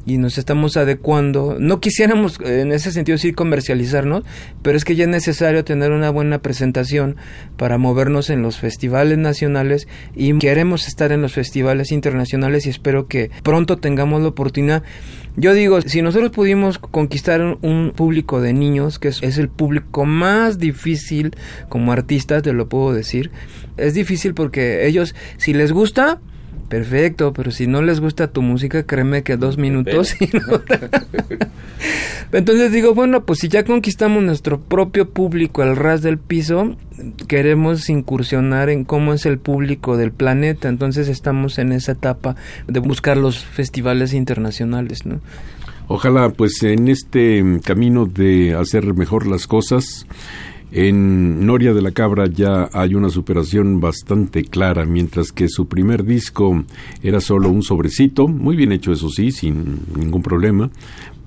[0.03, 1.57] y nos estamos adecuando.
[1.59, 4.23] No quisiéramos en ese sentido sí comercializarnos,
[4.63, 7.15] pero es que ya es necesario tener una buena presentación
[7.57, 13.07] para movernos en los festivales nacionales y queremos estar en los festivales internacionales y espero
[13.07, 14.81] que pronto tengamos la oportunidad.
[15.35, 20.05] Yo digo, si nosotros pudimos conquistar un, público de niños, que es, es, el público
[20.05, 21.35] más difícil
[21.69, 23.29] como artistas, te lo puedo decir,
[23.77, 26.19] es difícil porque ellos, si les gusta,
[26.69, 30.15] perfecto, pero si no les gusta tu música, créeme que dos minutos.
[32.31, 36.75] Entonces digo, bueno, pues si ya conquistamos nuestro propio público al ras del piso,
[37.27, 40.69] queremos incursionar en cómo es el público del planeta.
[40.69, 42.35] Entonces estamos en esa etapa
[42.67, 45.19] de buscar los festivales internacionales, ¿no?
[45.87, 50.05] Ojalá, pues en este camino de hacer mejor las cosas,
[50.71, 56.03] en Noria de la Cabra ya hay una superación bastante clara, mientras que su primer
[56.03, 56.63] disco
[57.01, 60.69] era solo un sobrecito, muy bien hecho eso sí, sin ningún problema,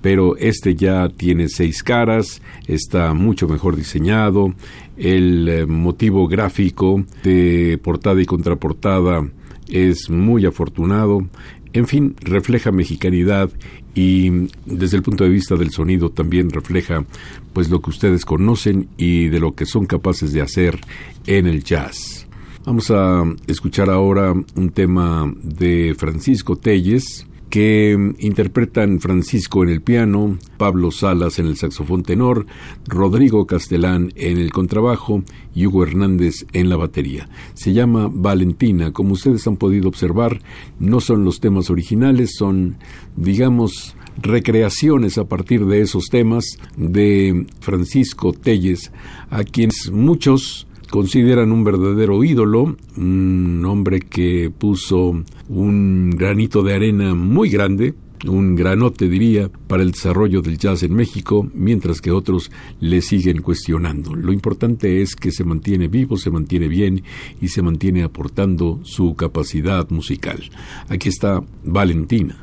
[0.01, 4.53] pero este ya tiene seis caras, está mucho mejor diseñado,
[4.97, 9.27] el eh, motivo gráfico de portada y contraportada
[9.69, 11.25] es muy afortunado,
[11.73, 13.49] en fin, refleja mexicanidad
[13.95, 17.05] y desde el punto de vista del sonido también refleja
[17.51, 20.79] pues lo que ustedes conocen y de lo que son capaces de hacer
[21.25, 22.27] en el jazz.
[22.65, 30.39] Vamos a escuchar ahora un tema de Francisco Telles que interpretan Francisco en el piano,
[30.57, 32.47] Pablo Salas en el saxofón tenor,
[32.87, 35.21] Rodrigo Castelán en el contrabajo
[35.53, 37.29] y Hugo Hernández en la batería.
[37.53, 38.91] Se llama Valentina.
[38.91, 40.41] Como ustedes han podido observar,
[40.79, 42.77] no son los temas originales, son,
[43.15, 48.91] digamos, recreaciones a partir de esos temas de Francisco Telles,
[49.29, 57.15] a quienes muchos consideran un verdadero ídolo, un hombre que puso un granito de arena
[57.15, 57.95] muy grande,
[58.27, 63.41] un granote diría, para el desarrollo del jazz en México, mientras que otros le siguen
[63.41, 64.13] cuestionando.
[64.13, 67.01] Lo importante es que se mantiene vivo, se mantiene bien
[67.41, 70.43] y se mantiene aportando su capacidad musical.
[70.89, 72.42] Aquí está Valentina.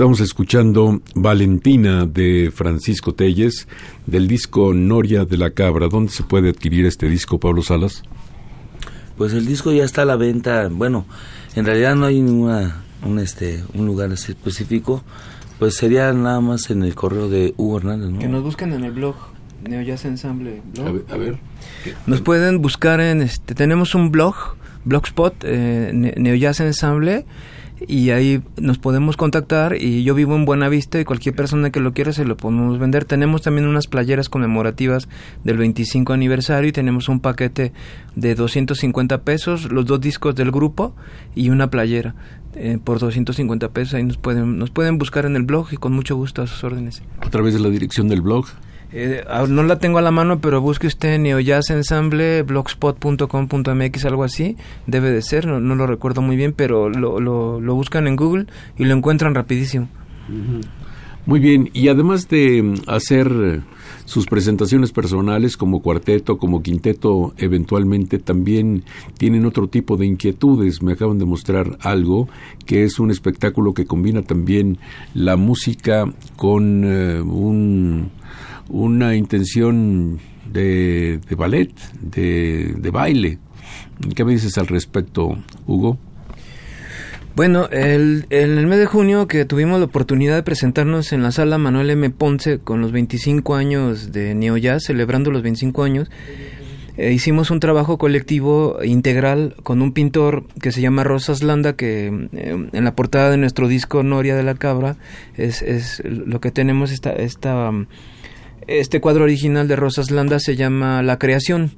[0.00, 3.68] Estamos escuchando Valentina de Francisco Telles
[4.06, 5.88] del disco Noria de la Cabra.
[5.88, 8.02] ¿Dónde se puede adquirir este disco, Pablo Salas?
[9.18, 10.70] Pues el disco ya está a la venta.
[10.72, 11.04] Bueno,
[11.54, 15.04] en realidad no hay ninguna un este un lugar específico.
[15.58, 18.92] Pues sería nada más en el correo de Hugo Hernández, Que nos busquen en el
[18.92, 19.16] blog
[19.68, 20.62] Neo Jazz Ensemble.
[21.10, 21.38] A ver,
[22.06, 23.54] Nos pueden buscar en este.
[23.54, 24.34] Tenemos un blog,
[24.86, 27.26] Blogspot, eh, Neo Jazz Ensemble
[27.86, 31.92] y ahí nos podemos contactar y yo vivo en Buenavista y cualquier persona que lo
[31.92, 33.04] quiera se lo podemos vender.
[33.04, 35.08] Tenemos también unas playeras conmemorativas
[35.44, 37.72] del 25 aniversario y tenemos un paquete
[38.16, 40.94] de 250 pesos, los dos discos del grupo
[41.34, 42.14] y una playera
[42.54, 43.94] eh, por 250 pesos.
[43.94, 46.62] Ahí nos pueden, nos pueden buscar en el blog y con mucho gusto a sus
[46.64, 47.02] órdenes.
[47.20, 48.46] A través de la dirección del blog.
[48.92, 54.24] Eh, ah, no la tengo a la mano, pero busque usted Jazz Ensemble, blogspot.com.mx, algo
[54.24, 54.56] así.
[54.86, 58.84] Debe de ser, no, lo recuerdo muy bien, pero lo, lo, buscan en Google y
[58.84, 59.88] lo encuentran rapidísimo.
[61.26, 63.62] Muy bien, y además de mm, hacer
[64.06, 68.82] sus presentaciones personales como cuarteto, como quinteto, eventualmente también
[69.18, 70.82] tienen otro tipo de inquietudes.
[70.82, 72.28] Me acaban de mostrar algo
[72.66, 74.78] que es un espectáculo que combina también
[75.14, 78.10] la música con eh, un
[78.70, 80.18] una intención
[80.50, 83.38] de, ballet, de, de, baile.
[84.14, 85.98] ¿Qué me dices al respecto, Hugo?
[87.36, 91.58] Bueno, el, el, mes de junio que tuvimos la oportunidad de presentarnos en la sala
[91.58, 92.10] Manuel M.
[92.10, 96.10] Ponce con los 25 años de Neo celebrando los 25 años,
[96.96, 102.28] eh, hicimos un trabajo colectivo integral con un pintor que se llama Rosas Landa, que
[102.32, 104.96] eh, en la portada de nuestro disco Noria de la Cabra
[105.34, 107.10] es, es lo que tenemos esta...
[107.12, 107.72] esta
[108.66, 111.72] este cuadro original de Rosas Landa se llama La Creación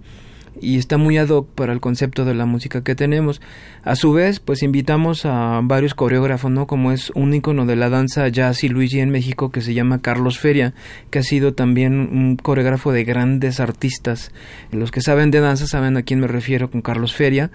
[0.60, 3.40] y está muy ad hoc para el concepto de la música que tenemos.
[3.84, 6.66] A su vez, pues invitamos a varios coreógrafos, ¿no?
[6.66, 8.68] Como es un ícono de la danza jazz y
[8.98, 10.74] en México que se llama Carlos Feria,
[11.10, 14.32] que ha sido también un coreógrafo de grandes artistas.
[14.70, 17.50] Los que saben de danza saben a quién me refiero con Carlos Feria.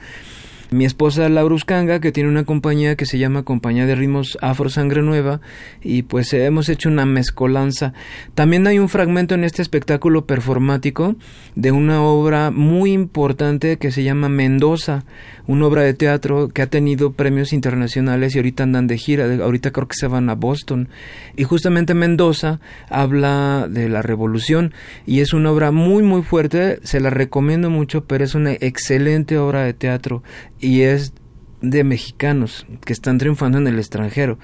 [0.69, 4.69] Mi esposa Laura Uscanga, que tiene una compañía que se llama Compañía de Ritmos Afro
[4.69, 5.41] Sangre Nueva,
[5.81, 7.93] y pues hemos hecho una mezcolanza.
[8.35, 11.15] También hay un fragmento en este espectáculo performático
[11.55, 15.05] de una obra muy importante que se llama Mendoza,
[15.47, 19.71] una obra de teatro que ha tenido premios internacionales y ahorita andan de gira, ahorita
[19.71, 20.89] creo que se van a Boston.
[21.35, 24.73] Y justamente Mendoza habla de la revolución
[25.05, 29.37] y es una obra muy muy fuerte, se la recomiendo mucho, pero es una excelente
[29.37, 30.23] obra de teatro
[30.59, 31.13] y es
[31.61, 34.37] de mexicanos que están triunfando en el extranjero.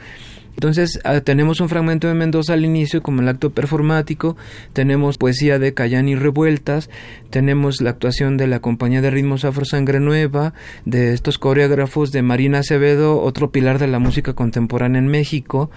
[0.55, 4.37] Entonces ah, tenemos un fragmento de Mendoza al inicio como el acto performático,
[4.73, 6.89] tenemos poesía de Cayani Revueltas,
[7.29, 10.53] tenemos la actuación de la compañía de ritmos Afro Sangre Nueva,
[10.85, 15.71] de estos coreógrafos de Marina Acevedo, otro pilar de la música contemporánea en México,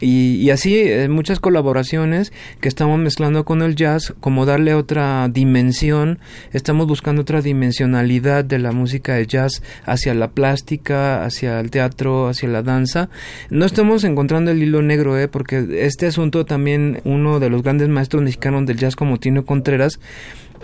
[0.00, 6.18] y, así eh, muchas colaboraciones que estamos mezclando con el jazz, como darle otra dimensión,
[6.52, 12.28] estamos buscando otra dimensionalidad de la música de jazz hacia la plástica, hacia el teatro,
[12.28, 13.08] hacia la danza.
[13.50, 15.28] No estamos encontrando el hilo negro, ¿eh?
[15.28, 20.00] porque este asunto también uno de los grandes maestros mexicanos del jazz como Tino Contreras,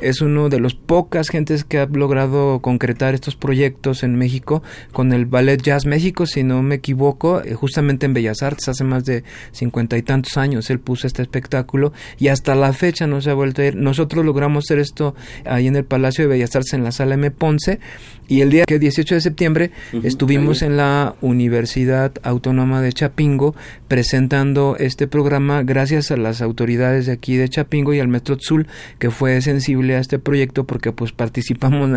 [0.00, 5.12] es uno de los pocas gentes que ha logrado concretar estos proyectos en México con
[5.12, 9.04] el Ballet Jazz México, si no me equivoco, eh, justamente en Bellas Artes hace más
[9.04, 13.30] de cincuenta y tantos años él puso este espectáculo y hasta la fecha no se
[13.30, 13.76] ha vuelto a ir.
[13.76, 17.30] Nosotros logramos hacer esto ahí en el Palacio de Bellas Artes en la sala M.
[17.30, 17.80] Ponce
[18.28, 19.70] y el día que 18 de septiembre
[20.04, 23.54] estuvimos en la Universidad Autónoma de Chapingo
[23.88, 28.68] presentando este programa gracias a las autoridades de aquí de Chapingo y al Metro Tzul
[28.98, 31.90] que fue sensible a este proyecto porque pues participamos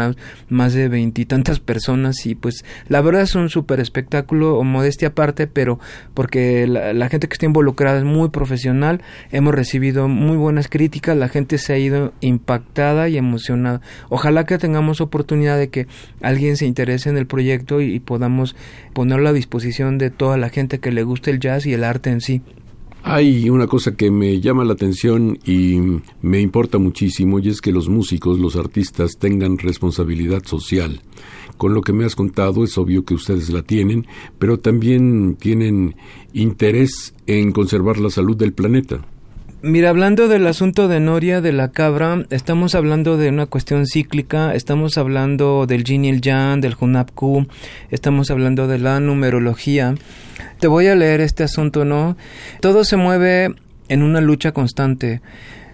[0.50, 5.48] más de veintitantas personas y pues la verdad es un súper espectáculo o modestia aparte,
[5.48, 5.80] pero
[6.14, 11.30] porque la, gente que está involucrada es muy profesional, hemos recibido muy buenas críticas, la
[11.30, 13.82] gente se ha ido impactada y emocionada.
[14.10, 15.88] Ojalá que tengamos oportunidad de que
[16.22, 18.56] alguien se interese en el proyecto y podamos
[18.94, 22.10] ponerlo a disposición de toda la gente que le guste el jazz y el arte
[22.10, 22.41] en sí.
[23.06, 25.78] Hay una cosa que me llama la atención y
[26.22, 31.01] me importa muchísimo y es que los músicos, los artistas tengan responsabilidad social.
[31.58, 34.08] Con lo que me has contado es obvio que ustedes la tienen,
[34.39, 35.95] pero también tienen
[36.32, 39.06] interés en conservar la salud del planeta.
[39.66, 44.53] Mira, hablando del asunto de Noria, de la cabra, estamos hablando de una cuestión cíclica,
[44.53, 47.47] estamos hablando del yin y el yang, del hunapku,
[47.89, 49.95] estamos hablando de la numerología.
[50.59, 52.18] Te voy a leer este asunto, ¿no?
[52.59, 53.55] Todo se mueve
[53.88, 55.22] en una lucha constante.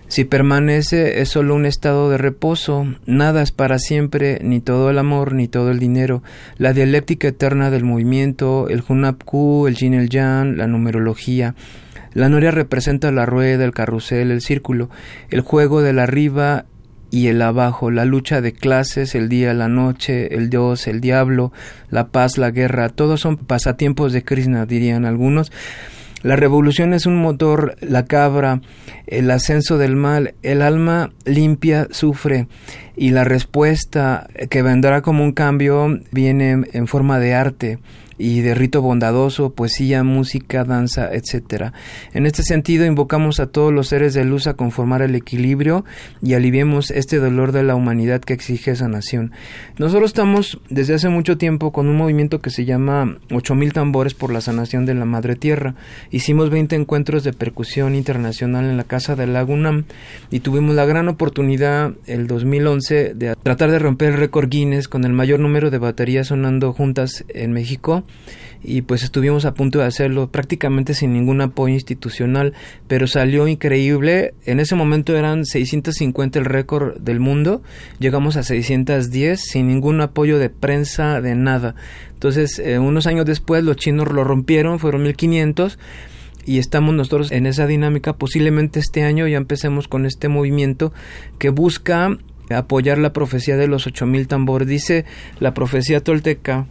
[0.07, 4.99] Si permanece es solo un estado de reposo, nada es para siempre, ni todo el
[4.99, 6.21] amor, ni todo el dinero.
[6.59, 11.55] La dialéctica eterna del movimiento, el hunapku, el yin el yang, la numerología.
[12.13, 14.89] La noria representa la rueda, el carrusel, el círculo,
[15.29, 16.65] el juego del arriba
[17.11, 21.51] y el abajo, la lucha de clases, el día, la noche, el dios, el diablo,
[21.89, 25.51] la paz, la guerra, todos son pasatiempos de Krishna, dirían algunos.
[26.21, 28.61] La revolución es un motor, la cabra,
[29.07, 32.47] el ascenso del mal, el alma limpia sufre
[32.97, 37.79] y la respuesta que vendrá como un cambio viene en forma de arte
[38.19, 41.71] y de rito bondadoso, poesía, música, danza, etc.
[42.13, 45.85] En este sentido, invocamos a todos los seres de luz a conformar el equilibrio
[46.21, 49.31] y aliviemos este dolor de la humanidad que exige esa nación.
[49.77, 54.33] Nosotros estamos desde hace mucho tiempo con un movimiento que se llama 8000 tambores por
[54.33, 55.75] la sanación de la madre tierra.
[56.11, 59.85] Hicimos 20 encuentros de percusión internacional en la Casa de Lagunam
[60.29, 65.05] y tuvimos la gran oportunidad el 2011 de tratar de romper el récord Guinness con
[65.05, 68.03] el mayor número de baterías sonando juntas en México
[68.61, 72.53] y pues estuvimos a punto de hacerlo prácticamente sin ningún apoyo institucional,
[72.87, 74.33] pero salió increíble.
[74.45, 77.61] En ese momento eran 650 el récord del mundo,
[77.99, 81.75] llegamos a 610 sin ningún apoyo de prensa, de nada.
[82.13, 85.79] Entonces, eh, unos años después los chinos lo rompieron, fueron 1500
[86.45, 88.13] y estamos nosotros en esa dinámica.
[88.13, 90.91] Posiblemente este año ya empecemos con este movimiento
[91.37, 92.17] que busca
[92.55, 94.67] apoyar la profecía de los ocho mil tambores.
[94.67, 95.05] Dice
[95.39, 96.67] la profecía tolteca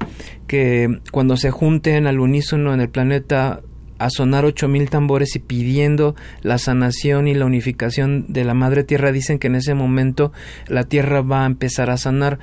[0.46, 3.60] que cuando se junten al unísono en el planeta
[3.98, 8.84] a sonar ocho mil tambores y pidiendo la sanación y la unificación de la madre
[8.84, 10.32] tierra, dicen que en ese momento
[10.68, 12.38] la tierra va a empezar a sanar.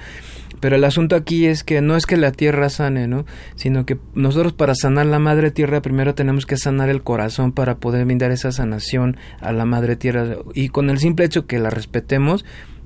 [0.60, 3.26] Pero el asunto aquí es que no es que la tierra sane, ¿no?
[3.56, 7.78] Sino que nosotros para sanar la madre tierra primero tenemos que sanar el corazón para
[7.78, 10.38] poder brindar esa sanación a la madre tierra.
[10.54, 12.46] Y con el simple hecho que la respetemos,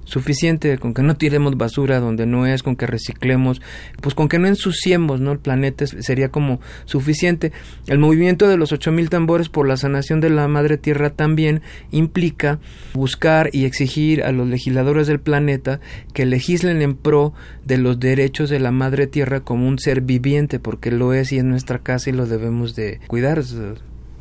[0.10, 3.62] suficiente, con que no tiremos basura donde no es, con que reciclemos,
[4.02, 5.32] pues con que no ensuciemos, ¿no?
[5.32, 7.52] El planeta sería como suficiente.
[7.88, 11.62] El movimiento de los ocho mil tambores por la sanación de la madre tierra también
[11.92, 12.60] implica
[12.94, 15.80] buscar y exigir a los legisladores del planeta
[16.14, 17.34] que legislen en pro
[17.66, 21.38] de los derechos de la madre tierra como un ser viviente, porque lo es y
[21.38, 23.44] es nuestra casa y lo debemos de cuidar.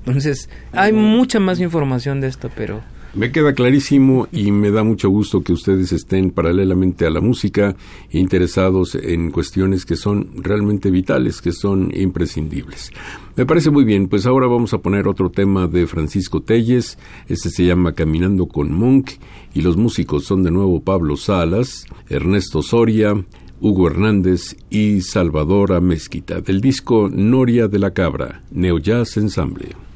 [0.05, 2.83] Entonces, hay mucha más información de esto, pero
[3.15, 7.75] me queda clarísimo y me da mucho gusto que ustedes estén paralelamente a la música
[8.11, 12.93] interesados en cuestiones que son realmente vitales, que son imprescindibles.
[13.37, 16.99] Me parece muy bien, pues ahora vamos a poner otro tema de Francisco Telles,
[17.29, 19.11] este se llama Caminando con Monk
[19.55, 23.15] y los músicos son de nuevo Pablo Salas, Ernesto Soria,
[23.61, 29.88] Hugo Hernández y Salvador Amezquita del disco Noria de la Cabra, Neo Jazz Ensemble.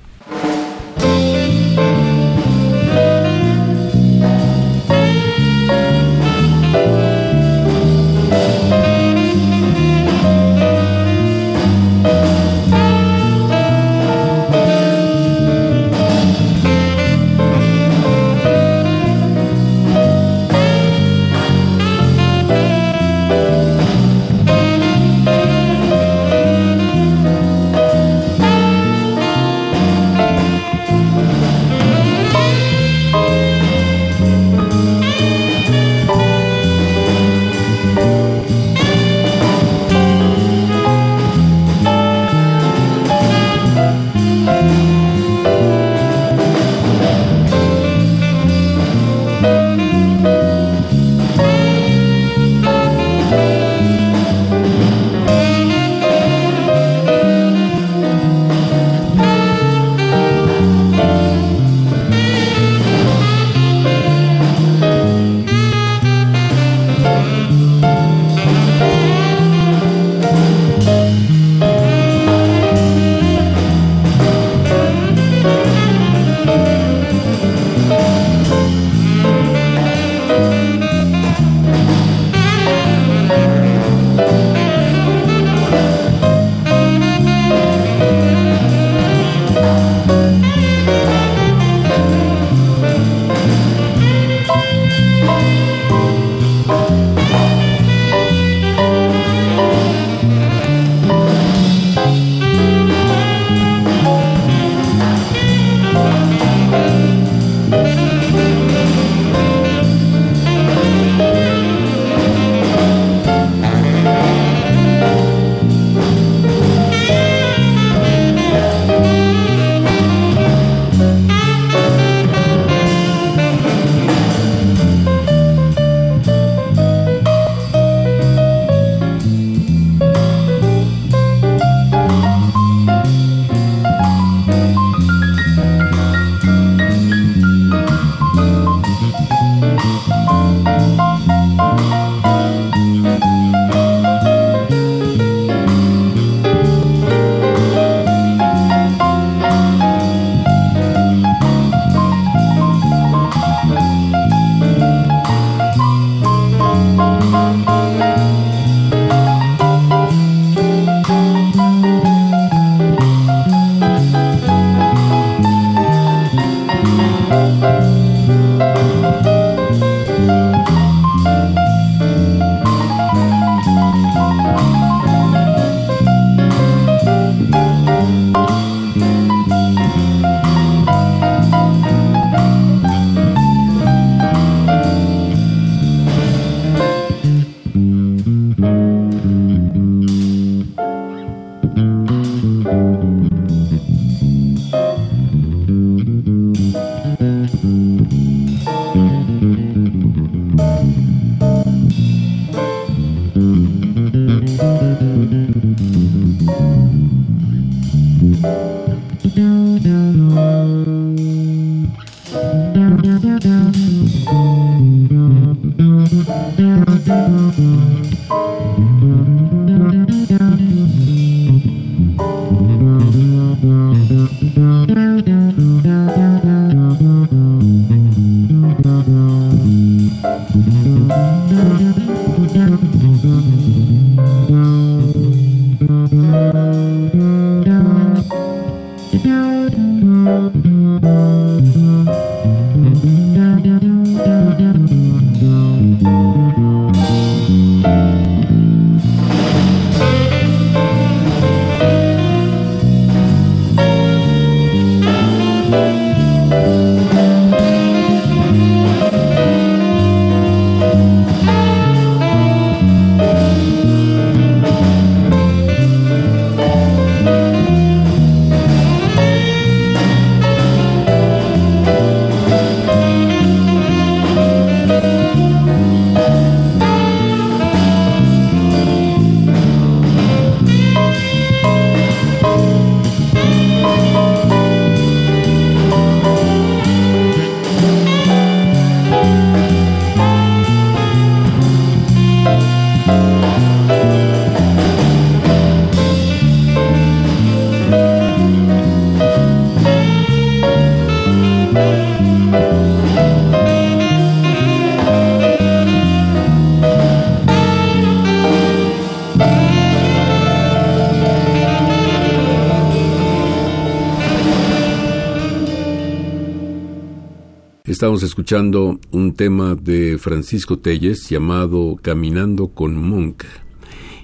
[318.23, 323.43] Estamos escuchando un tema de Francisco Telles llamado Caminando con Monk.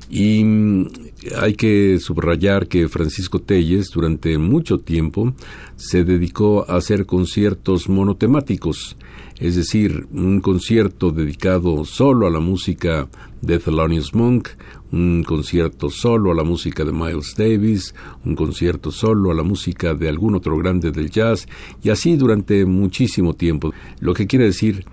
[0.09, 0.87] Y mm,
[1.37, 5.35] hay que subrayar que Francisco Telles durante mucho tiempo
[5.75, 8.97] se dedicó a hacer conciertos monotemáticos,
[9.41, 13.09] es decir, un concierto dedicado solo a la música
[13.43, 14.51] de Thelonious Monk,
[14.93, 19.95] un concierto solo a la música de Miles Davis, un concierto solo a la música
[19.95, 21.47] de algún otro grande del jazz,
[21.83, 23.73] y así durante muchísimo tiempo.
[24.01, 24.85] Lo que quiere decir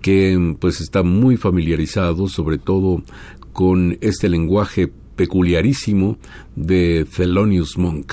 [0.00, 3.02] que pues está muy familiarizado sobre todo
[3.52, 6.18] con este lenguaje peculiarísimo
[6.56, 8.12] de Thelonious Monk,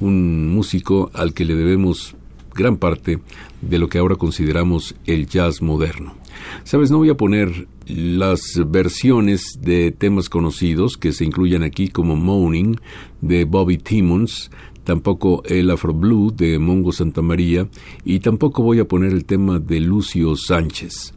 [0.00, 2.16] un músico al que le debemos
[2.54, 3.20] gran parte
[3.60, 6.21] de lo que ahora consideramos el jazz moderno.
[6.64, 12.16] Sabes, no voy a poner las versiones de temas conocidos que se incluyen aquí como
[12.16, 12.78] Moaning
[13.20, 14.50] de Bobby Timmons,
[14.84, 17.68] tampoco el Afro Blue de Mongo Santamaría
[18.04, 21.14] y tampoco voy a poner el tema de Lucio Sánchez.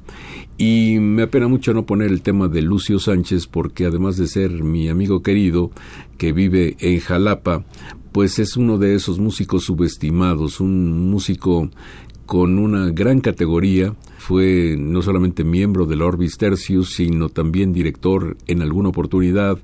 [0.58, 4.64] Y me apena mucho no poner el tema de Lucio Sánchez porque además de ser
[4.64, 5.72] mi amigo querido
[6.18, 7.66] que vive en Jalapa,
[8.14, 11.70] pues es uno de esos músicos subestimados, un músico
[12.26, 13.94] con una gran categoría,
[14.26, 19.60] fue no solamente miembro del Orbis Tercius, sino también director en alguna oportunidad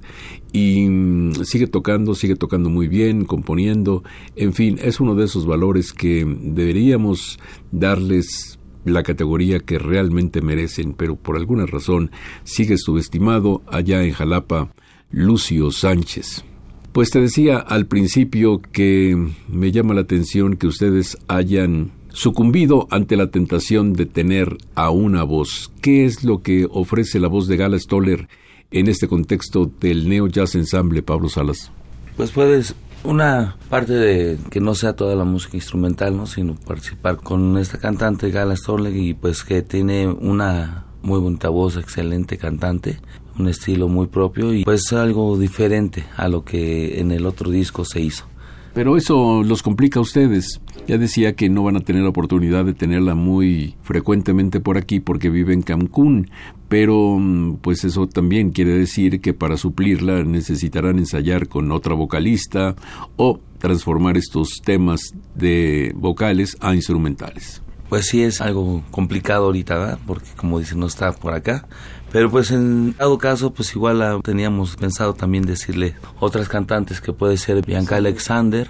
[0.53, 4.03] y mm, sigue tocando, sigue tocando muy bien, componiendo,
[4.35, 7.39] en fin, es uno de esos valores que deberíamos
[7.71, 12.11] darles la categoría que realmente merecen, pero por alguna razón
[12.43, 14.71] sigue subestimado allá en Jalapa
[15.09, 16.45] Lucio Sánchez.
[16.91, 23.15] Pues te decía al principio que me llama la atención que ustedes hayan sucumbido ante
[23.15, 25.71] la tentación de tener a una voz.
[25.81, 28.27] ¿Qué es lo que ofrece la voz de Gala Stoller
[28.71, 31.71] en este contexto del Neo Jazz Ensemble, Pablo Salas?
[32.17, 36.27] Pues puedes una parte de que no sea toda la música instrumental, ¿no?
[36.27, 41.77] sino participar con esta cantante Gala Stoller y pues que tiene una muy bonita voz,
[41.77, 42.99] excelente cantante,
[43.39, 47.85] un estilo muy propio y pues algo diferente a lo que en el otro disco
[47.85, 48.25] se hizo.
[48.73, 50.61] Pero eso los complica a ustedes.
[50.87, 54.99] Ya decía que no van a tener la oportunidad de tenerla muy frecuentemente por aquí
[54.99, 56.31] porque vive en Cancún,
[56.69, 62.75] pero mm, pues eso también quiere decir que para suplirla necesitarán ensayar con otra vocalista
[63.17, 67.61] o transformar estos temas de vocales a instrumentales.
[67.91, 69.99] Pues sí es algo complicado ahorita.
[70.07, 71.67] Porque como dice, no está por acá.
[72.11, 77.37] Pero pues en dado caso, pues igual teníamos pensado también decirle otras cantantes que puede
[77.37, 78.69] ser Bianca Alexander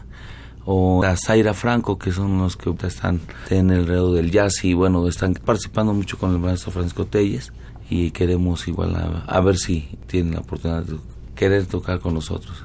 [0.64, 3.20] o a Zaira Franco, que son los que están
[3.50, 7.52] en el redo del jazz y bueno, están participando mucho con el maestro Francisco Telles
[7.90, 10.98] y queremos igual a, ver si tienen la oportunidad de
[11.36, 12.64] querer tocar con nosotros.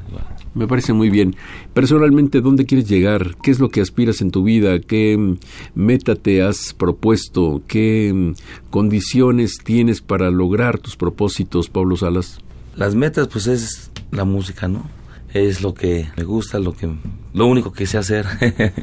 [0.55, 1.37] Me parece muy bien.
[1.75, 3.37] Personalmente, ¿dónde quieres llegar?
[3.43, 4.79] ¿Qué es lo que aspiras en tu vida?
[4.81, 5.37] ¿Qué mm,
[5.75, 7.63] meta te has propuesto?
[7.67, 12.41] ¿Qué mm, condiciones tienes para lograr tus propósitos, Pablo Salas?
[12.75, 14.89] Las metas, pues es la música, ¿no?
[15.33, 16.89] Es lo que me gusta, lo que,
[17.35, 18.27] lo único que sé hacer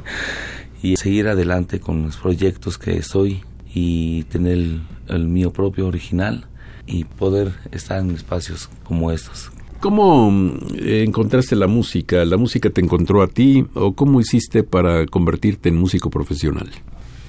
[0.84, 3.42] y seguir adelante con los proyectos que estoy
[3.74, 6.46] y tener el, el mío propio original
[6.86, 9.52] y poder estar en espacios como estos,
[9.84, 12.24] ¿Cómo mm, encontraste la música?
[12.24, 16.72] ¿La música te encontró a ti o cómo hiciste para convertirte en músico profesional?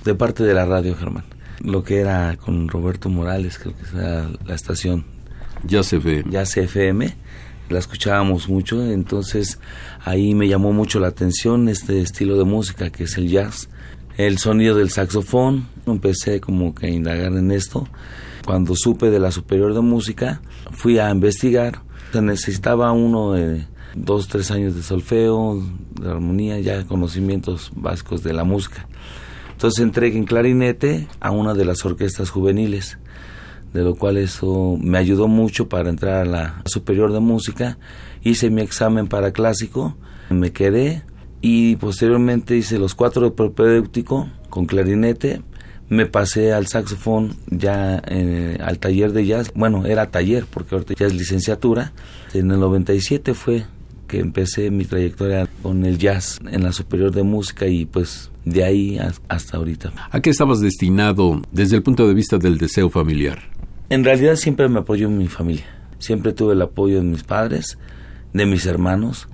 [0.05, 1.24] De parte de la radio, Germán.
[1.64, 5.05] Lo que era con Roberto Morales, creo que era la estación.
[5.64, 6.22] Ya se ve.
[6.31, 7.16] Ya FM.
[7.70, 9.59] La escuchábamos mucho, entonces
[10.05, 13.68] ahí me llamó mucho la atención este estilo de música que es el jazz.
[14.16, 17.89] El sonido del saxofón, empecé como que a indagar en esto.
[18.47, 20.40] Cuando supe de la superior de música,
[20.70, 21.82] fui a investigar
[22.20, 23.65] necesitaba uno de
[23.95, 25.62] dos, tres años de solfeo,
[26.01, 28.86] de armonía, ya conocimientos básicos de la música.
[29.53, 32.99] Entonces entré en clarinete a una de las orquestas juveniles,
[33.73, 37.78] de lo cual eso me ayudó mucho para entrar a la superior de música.
[38.23, 39.97] Hice mi examen para clásico,
[40.31, 41.03] me quedé
[41.41, 45.43] y posteriormente hice los cuatro de propedéutico con clarinete
[45.89, 49.52] me pasé al saxofón ya eh, al taller de jazz.
[49.55, 51.93] Bueno, era taller porque ahorita ya es licenciatura.
[52.32, 53.65] En el 97 fue
[54.09, 58.65] que empecé mi trayectoria con el jazz en la superior de música y pues de
[58.65, 58.98] ahí
[59.28, 59.93] hasta ahorita.
[60.11, 63.43] ¿A qué estabas destinado desde el punto de vista del deseo familiar?
[63.90, 65.65] En realidad siempre me apoyó mi familia.
[65.98, 67.78] Siempre tuve el apoyo de mis padres,
[68.32, 69.28] de mis hermanos.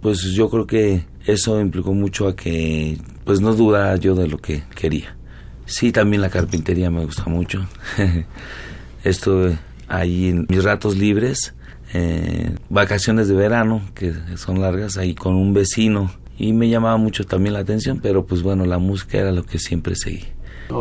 [0.00, 4.38] Pues yo creo que eso implicó mucho a que pues no dudara yo de lo
[4.38, 5.16] que quería.
[5.70, 7.64] Sí, también la carpintería me gusta mucho.
[9.04, 9.56] Estuve
[9.86, 11.54] ahí en mis ratos libres,
[11.94, 16.10] eh, vacaciones de verano, que son largas, ahí con un vecino.
[16.36, 19.60] Y me llamaba mucho también la atención, pero pues bueno, la música era lo que
[19.60, 20.24] siempre seguí.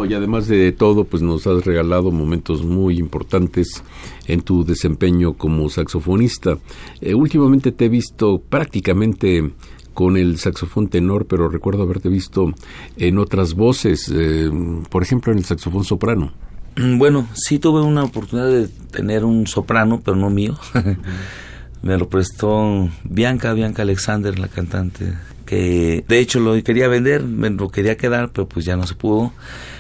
[0.10, 3.84] y además de todo, pues nos has regalado momentos muy importantes
[4.26, 6.58] en tu desempeño como saxofonista.
[7.00, 9.52] Eh, últimamente te he visto prácticamente
[10.00, 12.54] con el saxofón tenor, pero recuerdo haberte visto
[12.96, 14.50] en otras voces, eh,
[14.90, 16.32] por ejemplo en el saxofón soprano.
[16.78, 20.58] Mm, bueno, sí tuve una oportunidad de tener un soprano, pero no mío.
[21.82, 25.16] Me lo prestó Bianca, Bianca Alexander, la cantante,
[25.46, 28.96] que de hecho lo quería vender, me lo quería quedar, pero pues ya no se
[28.96, 29.34] pudo.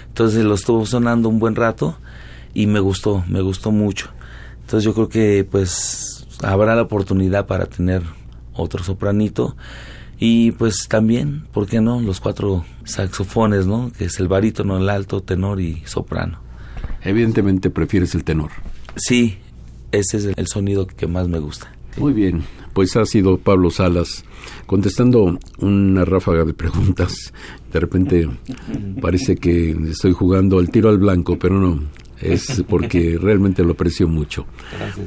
[0.10, 1.98] Entonces lo estuvo sonando un buen rato
[2.54, 4.10] y me gustó, me gustó mucho.
[4.64, 8.04] Entonces yo creo que pues habrá la oportunidad para tener
[8.54, 9.56] otro sopranito
[10.20, 12.02] y pues también, ¿por qué no?
[12.02, 13.92] Los cuatro saxofones, ¿no?
[13.98, 16.40] Que es el barítono, el alto, tenor y soprano.
[17.02, 18.52] Evidentemente prefieres el tenor.
[18.98, 19.38] Sí,
[19.92, 21.72] ese es el sonido que más me gusta.
[21.98, 22.44] Muy bien,
[22.74, 24.24] pues ha sido Pablo Salas
[24.66, 27.34] contestando una ráfaga de preguntas.
[27.72, 28.30] De repente
[29.02, 31.80] parece que estoy jugando al tiro al blanco, pero no,
[32.22, 34.46] es porque realmente lo aprecio mucho.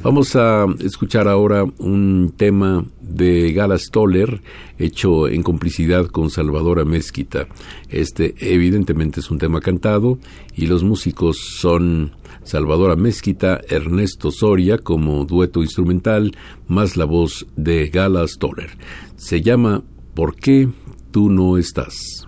[0.01, 4.41] Vamos a escuchar ahora un tema de Gala Stoller
[4.77, 7.47] hecho en complicidad con Salvador Mezquita.
[7.89, 10.19] Este evidentemente es un tema cantado
[10.55, 12.11] y los músicos son
[12.43, 16.35] Salvador Mezquita, Ernesto Soria como dueto instrumental,
[16.67, 18.71] más la voz de Gala Stoller.
[19.15, 19.83] Se llama
[20.13, 20.69] ¿Por qué
[21.11, 22.27] tú no estás?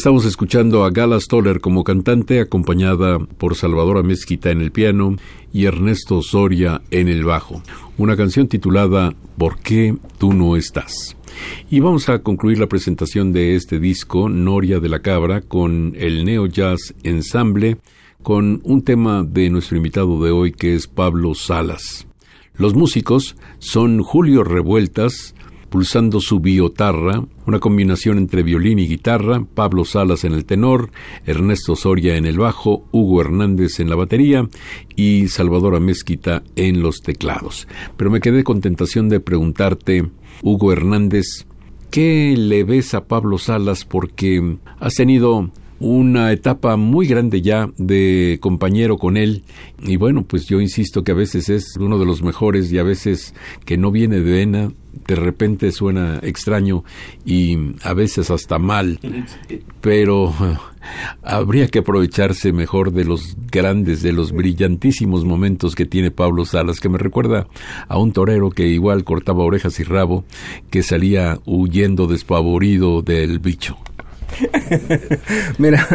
[0.00, 5.16] Estamos escuchando a Gala Stoller como cantante, acompañada por Salvador Mezquita en el piano
[5.52, 7.62] y Ernesto Soria en el bajo.
[7.98, 11.18] Una canción titulada ¿Por qué tú no estás?
[11.70, 16.24] Y vamos a concluir la presentación de este disco, Noria de la Cabra, con el
[16.24, 17.76] Neo Jazz Ensemble,
[18.22, 22.06] con un tema de nuestro invitado de hoy que es Pablo Salas.
[22.54, 25.34] Los músicos son Julio Revueltas,
[25.70, 30.90] pulsando su biotarra, una combinación entre violín y guitarra, Pablo Salas en el tenor,
[31.24, 34.48] Ernesto Soria en el bajo, Hugo Hernández en la batería
[34.96, 37.68] y Salvador Amezquita en los teclados.
[37.96, 40.10] Pero me quedé con tentación de preguntarte,
[40.42, 41.46] Hugo Hernández,
[41.90, 48.38] ¿qué le ves a Pablo Salas porque has tenido una etapa muy grande ya de
[48.42, 49.44] compañero con él
[49.82, 52.82] y bueno pues yo insisto que a veces es uno de los mejores y a
[52.82, 53.34] veces
[53.64, 56.84] que no viene de vena de repente suena extraño
[57.24, 59.00] y a veces hasta mal,
[59.80, 60.32] pero
[61.22, 66.80] habría que aprovecharse mejor de los grandes, de los brillantísimos momentos que tiene Pablo Salas,
[66.80, 67.46] que me recuerda
[67.88, 70.24] a un torero que igual cortaba orejas y rabo,
[70.70, 73.76] que salía huyendo despavorido del bicho.
[75.58, 75.86] Mira,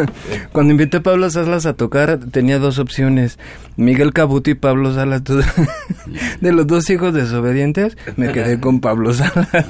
[0.52, 3.38] cuando invité a Pablo Salas a tocar, tenía dos opciones.
[3.76, 5.22] Miguel Cabuto y Pablo Salas.
[6.40, 9.48] De los dos hijos desobedientes, me quedé con Pablo Salas.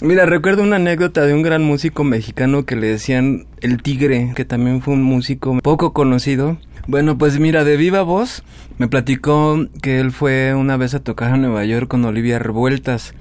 [0.00, 4.44] Mira, recuerdo una anécdota de un gran músico mexicano que le decían El Tigre, que
[4.44, 6.58] también fue un músico poco conocido.
[6.86, 8.42] Bueno, pues mira, de viva voz
[8.76, 13.14] me platicó que él fue una vez a tocar a Nueva York con Olivia Revueltas.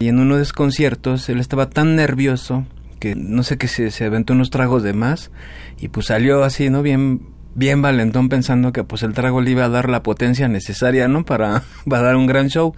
[0.00, 2.64] Y en uno de esos conciertos él estaba tan nervioso
[3.02, 5.32] que no sé qué se, se aventó unos tragos de más
[5.80, 6.82] y pues salió así, ¿no?
[6.82, 7.20] Bien
[7.56, 11.24] bien valentón pensando que pues el trago le iba a dar la potencia necesaria, ¿no?
[11.24, 12.76] Para, para dar un gran show.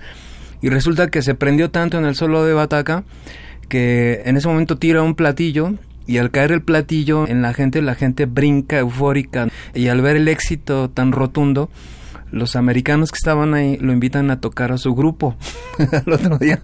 [0.62, 3.04] Y resulta que se prendió tanto en el solo de Bataca
[3.68, 5.74] que en ese momento tira un platillo
[6.06, 10.16] y al caer el platillo en la gente, la gente brinca eufórica y al ver
[10.16, 11.68] el éxito tan rotundo,
[12.34, 15.36] los americanos que estaban ahí lo invitan a tocar a su grupo
[15.78, 16.60] al otro día.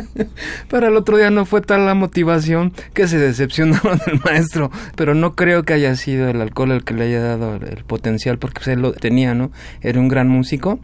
[0.70, 4.70] Pero el otro día no fue tal la motivación que se decepcionaron del maestro.
[4.96, 8.38] Pero no creo que haya sido el alcohol el que le haya dado el potencial,
[8.38, 9.50] porque él lo tenía, ¿no?
[9.80, 10.78] Era un gran músico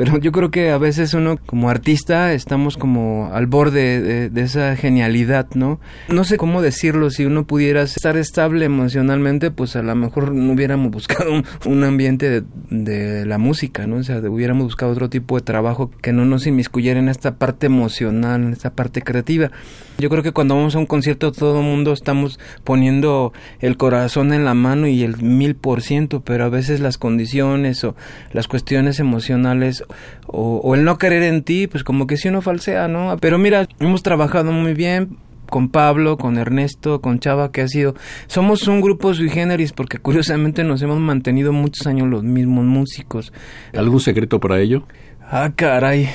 [0.00, 4.74] pero yo creo que a veces uno como artista estamos como al borde de, esa
[4.74, 5.78] genialidad, ¿no?
[6.08, 10.54] No sé cómo decirlo, si uno pudiera estar estable emocionalmente, pues a lo mejor no
[10.54, 13.96] hubiéramos buscado un, ambiente de, la música, ¿no?
[13.96, 17.66] O sea, hubiéramos buscado otro tipo de trabajo que no nos inmiscuyera en esta parte
[17.66, 19.50] emocional, en esta parte creativa.
[19.98, 24.32] Yo creo que cuando vamos a un concierto todo el mundo estamos poniendo el corazón
[24.32, 27.94] en la mano y el mil por ciento, pero a veces las condiciones o
[28.32, 29.84] las cuestiones emocionales
[30.26, 33.16] o, el no querer en ti, pues como que si uno falsea, ¿no?
[33.20, 35.16] Pero mira, hemos trabajado muy bien,
[35.50, 37.94] con Pablo, con Ernesto, con Chava, que ha sido...
[38.28, 43.32] Somos un grupo sui generis porque curiosamente nos hemos mantenido muchos años los mismos músicos.
[43.74, 44.84] ¿Algún secreto para ello?
[45.20, 46.08] Ah, caray.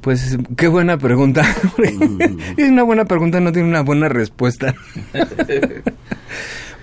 [0.00, 1.42] Pues qué buena pregunta.
[2.56, 4.74] es una buena pregunta, no tiene una buena respuesta.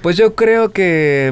[0.01, 1.31] pues yo creo que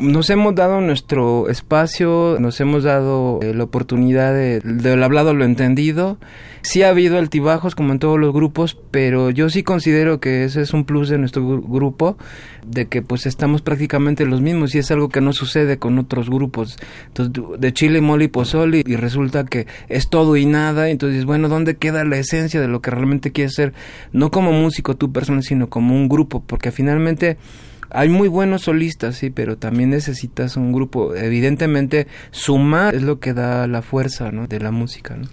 [0.00, 5.44] nos hemos dado nuestro espacio, nos hemos dado eh, la oportunidad de, del hablado lo
[5.44, 6.18] entendido.
[6.66, 10.62] Sí ha habido altibajos como en todos los grupos, pero yo sí considero que ese
[10.62, 12.18] es un plus de nuestro grupo,
[12.66, 16.28] de que pues estamos prácticamente los mismos y es algo que no sucede con otros
[16.28, 16.76] grupos.
[17.06, 21.48] Entonces, de Chile, Mole y Pozole y resulta que es todo y nada, entonces bueno,
[21.48, 23.72] ¿dónde queda la esencia de lo que realmente quieres ser?
[24.12, 27.36] No como músico tu persona, sino como un grupo, porque finalmente
[27.90, 31.14] hay muy buenos solistas, sí, pero también necesitas un grupo.
[31.14, 34.48] Evidentemente, sumar es lo que da la fuerza ¿no?
[34.48, 35.14] de la música.
[35.14, 35.28] ¿no?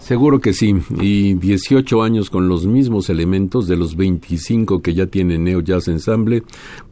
[0.00, 5.06] Seguro que sí, y 18 años con los mismos elementos de los 25 que ya
[5.06, 6.42] tiene Neo Jazz Ensemble,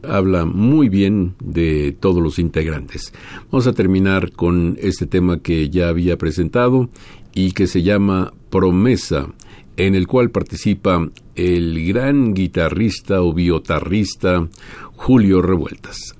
[0.03, 3.11] habla muy bien de todos los integrantes.
[3.51, 6.89] Vamos a terminar con este tema que ya había presentado
[7.33, 9.27] y que se llama Promesa
[9.75, 14.47] en el cual participa el gran guitarrista o biotarrista
[14.95, 16.15] Julio Revueltas.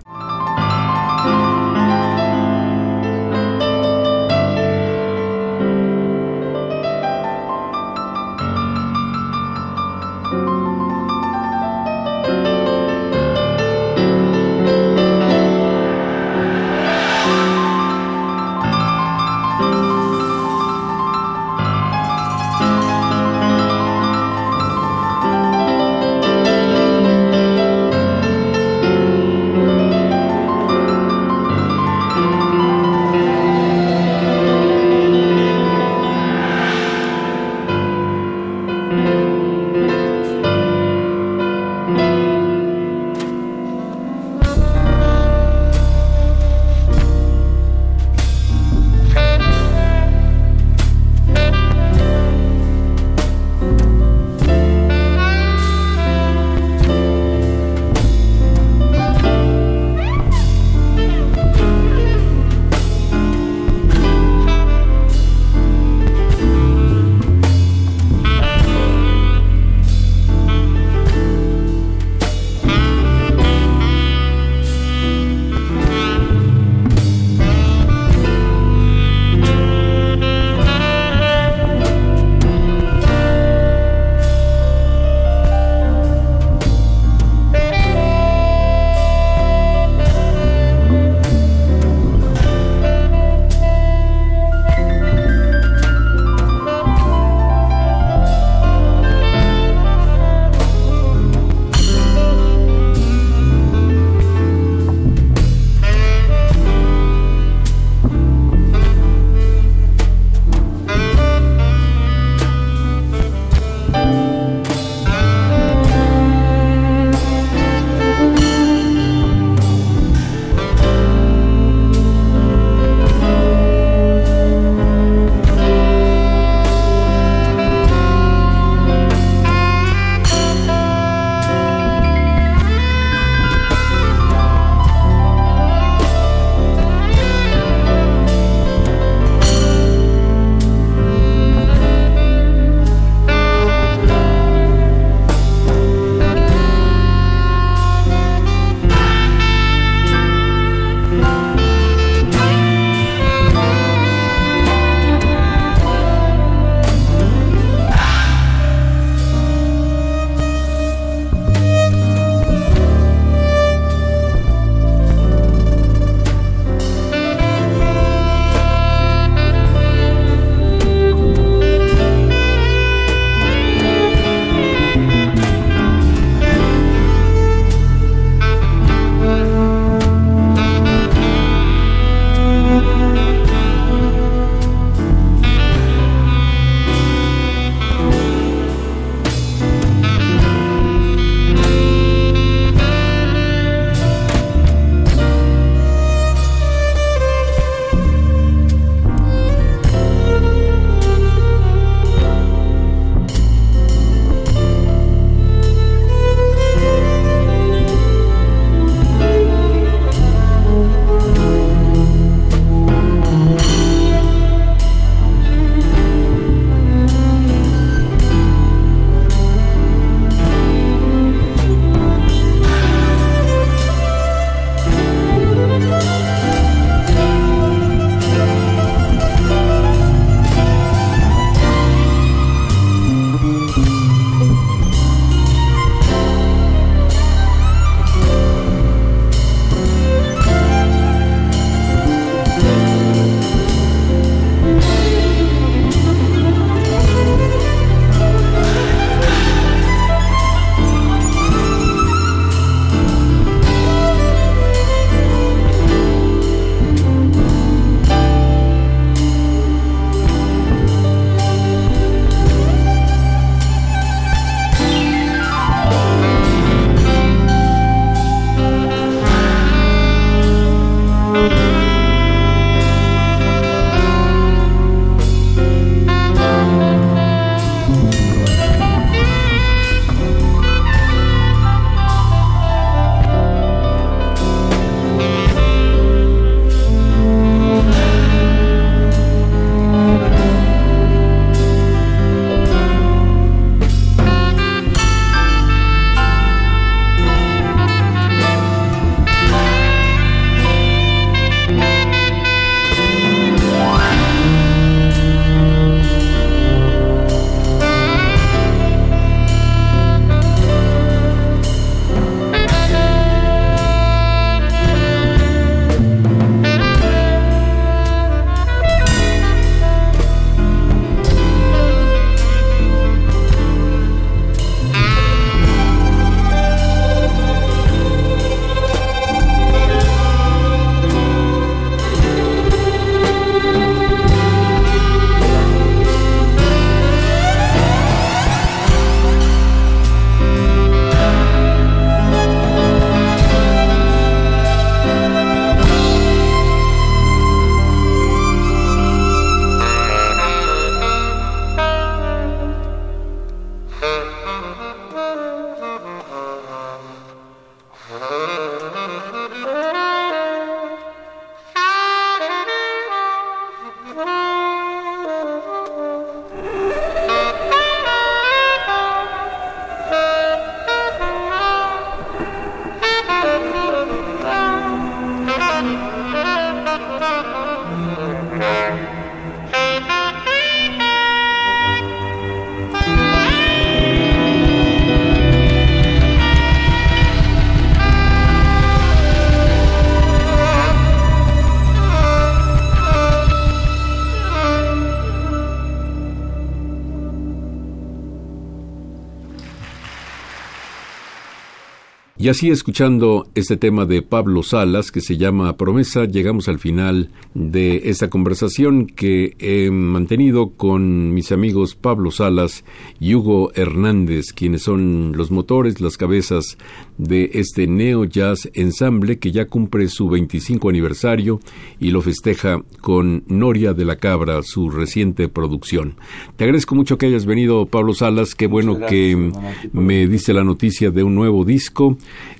[402.49, 407.29] Y así escuchando este tema de Pablo Salas que se llama Promesa, llegamos al final
[407.53, 412.85] de esta conversación que he mantenido con mis amigos Pablo Salas
[413.19, 416.77] y Hugo Hernández, quienes son los motores, las cabezas
[417.17, 421.59] de este Neo Jazz Ensemble que ya cumple su 25 aniversario
[421.99, 426.15] y lo festeja con Noria de la Cabra, su reciente producción.
[426.55, 429.51] Te agradezco mucho que hayas venido, Pablo Salas, qué bueno que
[429.91, 432.17] me diste la noticia de un nuevo disco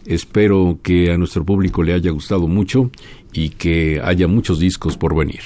[0.09, 2.89] Espero que a nuestro público le haya gustado mucho
[3.31, 5.41] y que haya muchos discos por venir.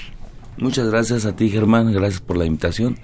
[0.58, 1.92] Muchas gracias a ti, Germán.
[1.92, 2.98] Gracias por la invitación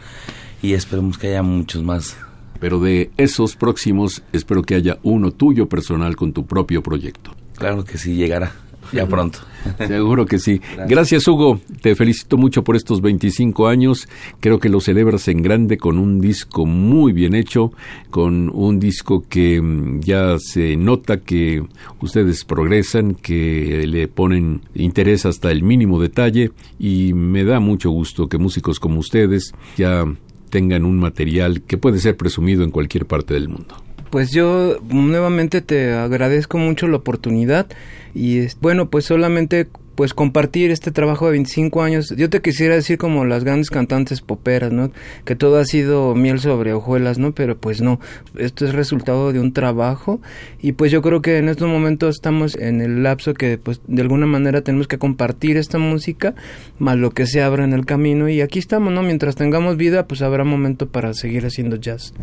[0.62, 2.18] y esperemos que haya muchos más.
[2.60, 7.32] Pero de esos próximos, espero que haya uno tuyo personal con tu propio proyecto.
[7.56, 8.54] Claro que sí, llegará.
[8.92, 9.40] Ya pronto.
[9.88, 10.62] Seguro que sí.
[10.88, 11.28] Gracias.
[11.28, 11.60] Hugo.
[11.82, 14.08] Te felicito mucho por estos 25 años.
[14.40, 17.72] Creo que lo celebras en grande con un disco muy bien hecho,
[18.10, 21.64] con un disco que mm, ya se nota que
[22.02, 28.28] ustedes progresan, que le ponen interés hasta el mínimo detalle y me da mucho gusto
[28.28, 30.06] que músicos como ustedes ya
[30.50, 33.76] tengan un material que puede ser presumido en cualquier parte del mundo.
[34.10, 37.68] Pues yo nuevamente te agradezco mucho la oportunidad
[38.16, 39.68] y bueno, pues solamente
[40.00, 42.14] pues compartir este trabajo de 25 años.
[42.16, 44.94] Yo te quisiera decir como las grandes cantantes poperas, ¿no?
[45.26, 47.34] Que todo ha sido miel sobre hojuelas, ¿no?
[47.34, 48.00] Pero pues no,
[48.38, 50.22] esto es resultado de un trabajo
[50.62, 54.02] y pues yo creo que en estos momentos estamos en el lapso que pues de
[54.02, 56.34] alguna manera tenemos que compartir esta música
[56.78, 59.04] más lo que se abra en el camino y aquí estamos, ¿no?
[59.04, 62.14] Mientras tengamos vida, pues habrá momento para seguir haciendo jazz.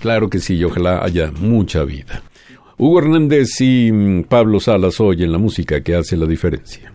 [0.00, 2.22] Claro que sí, y ojalá haya mucha vida.
[2.78, 6.94] Hugo Hernández y mm, Pablo Salas hoy en la música que hace la diferencia.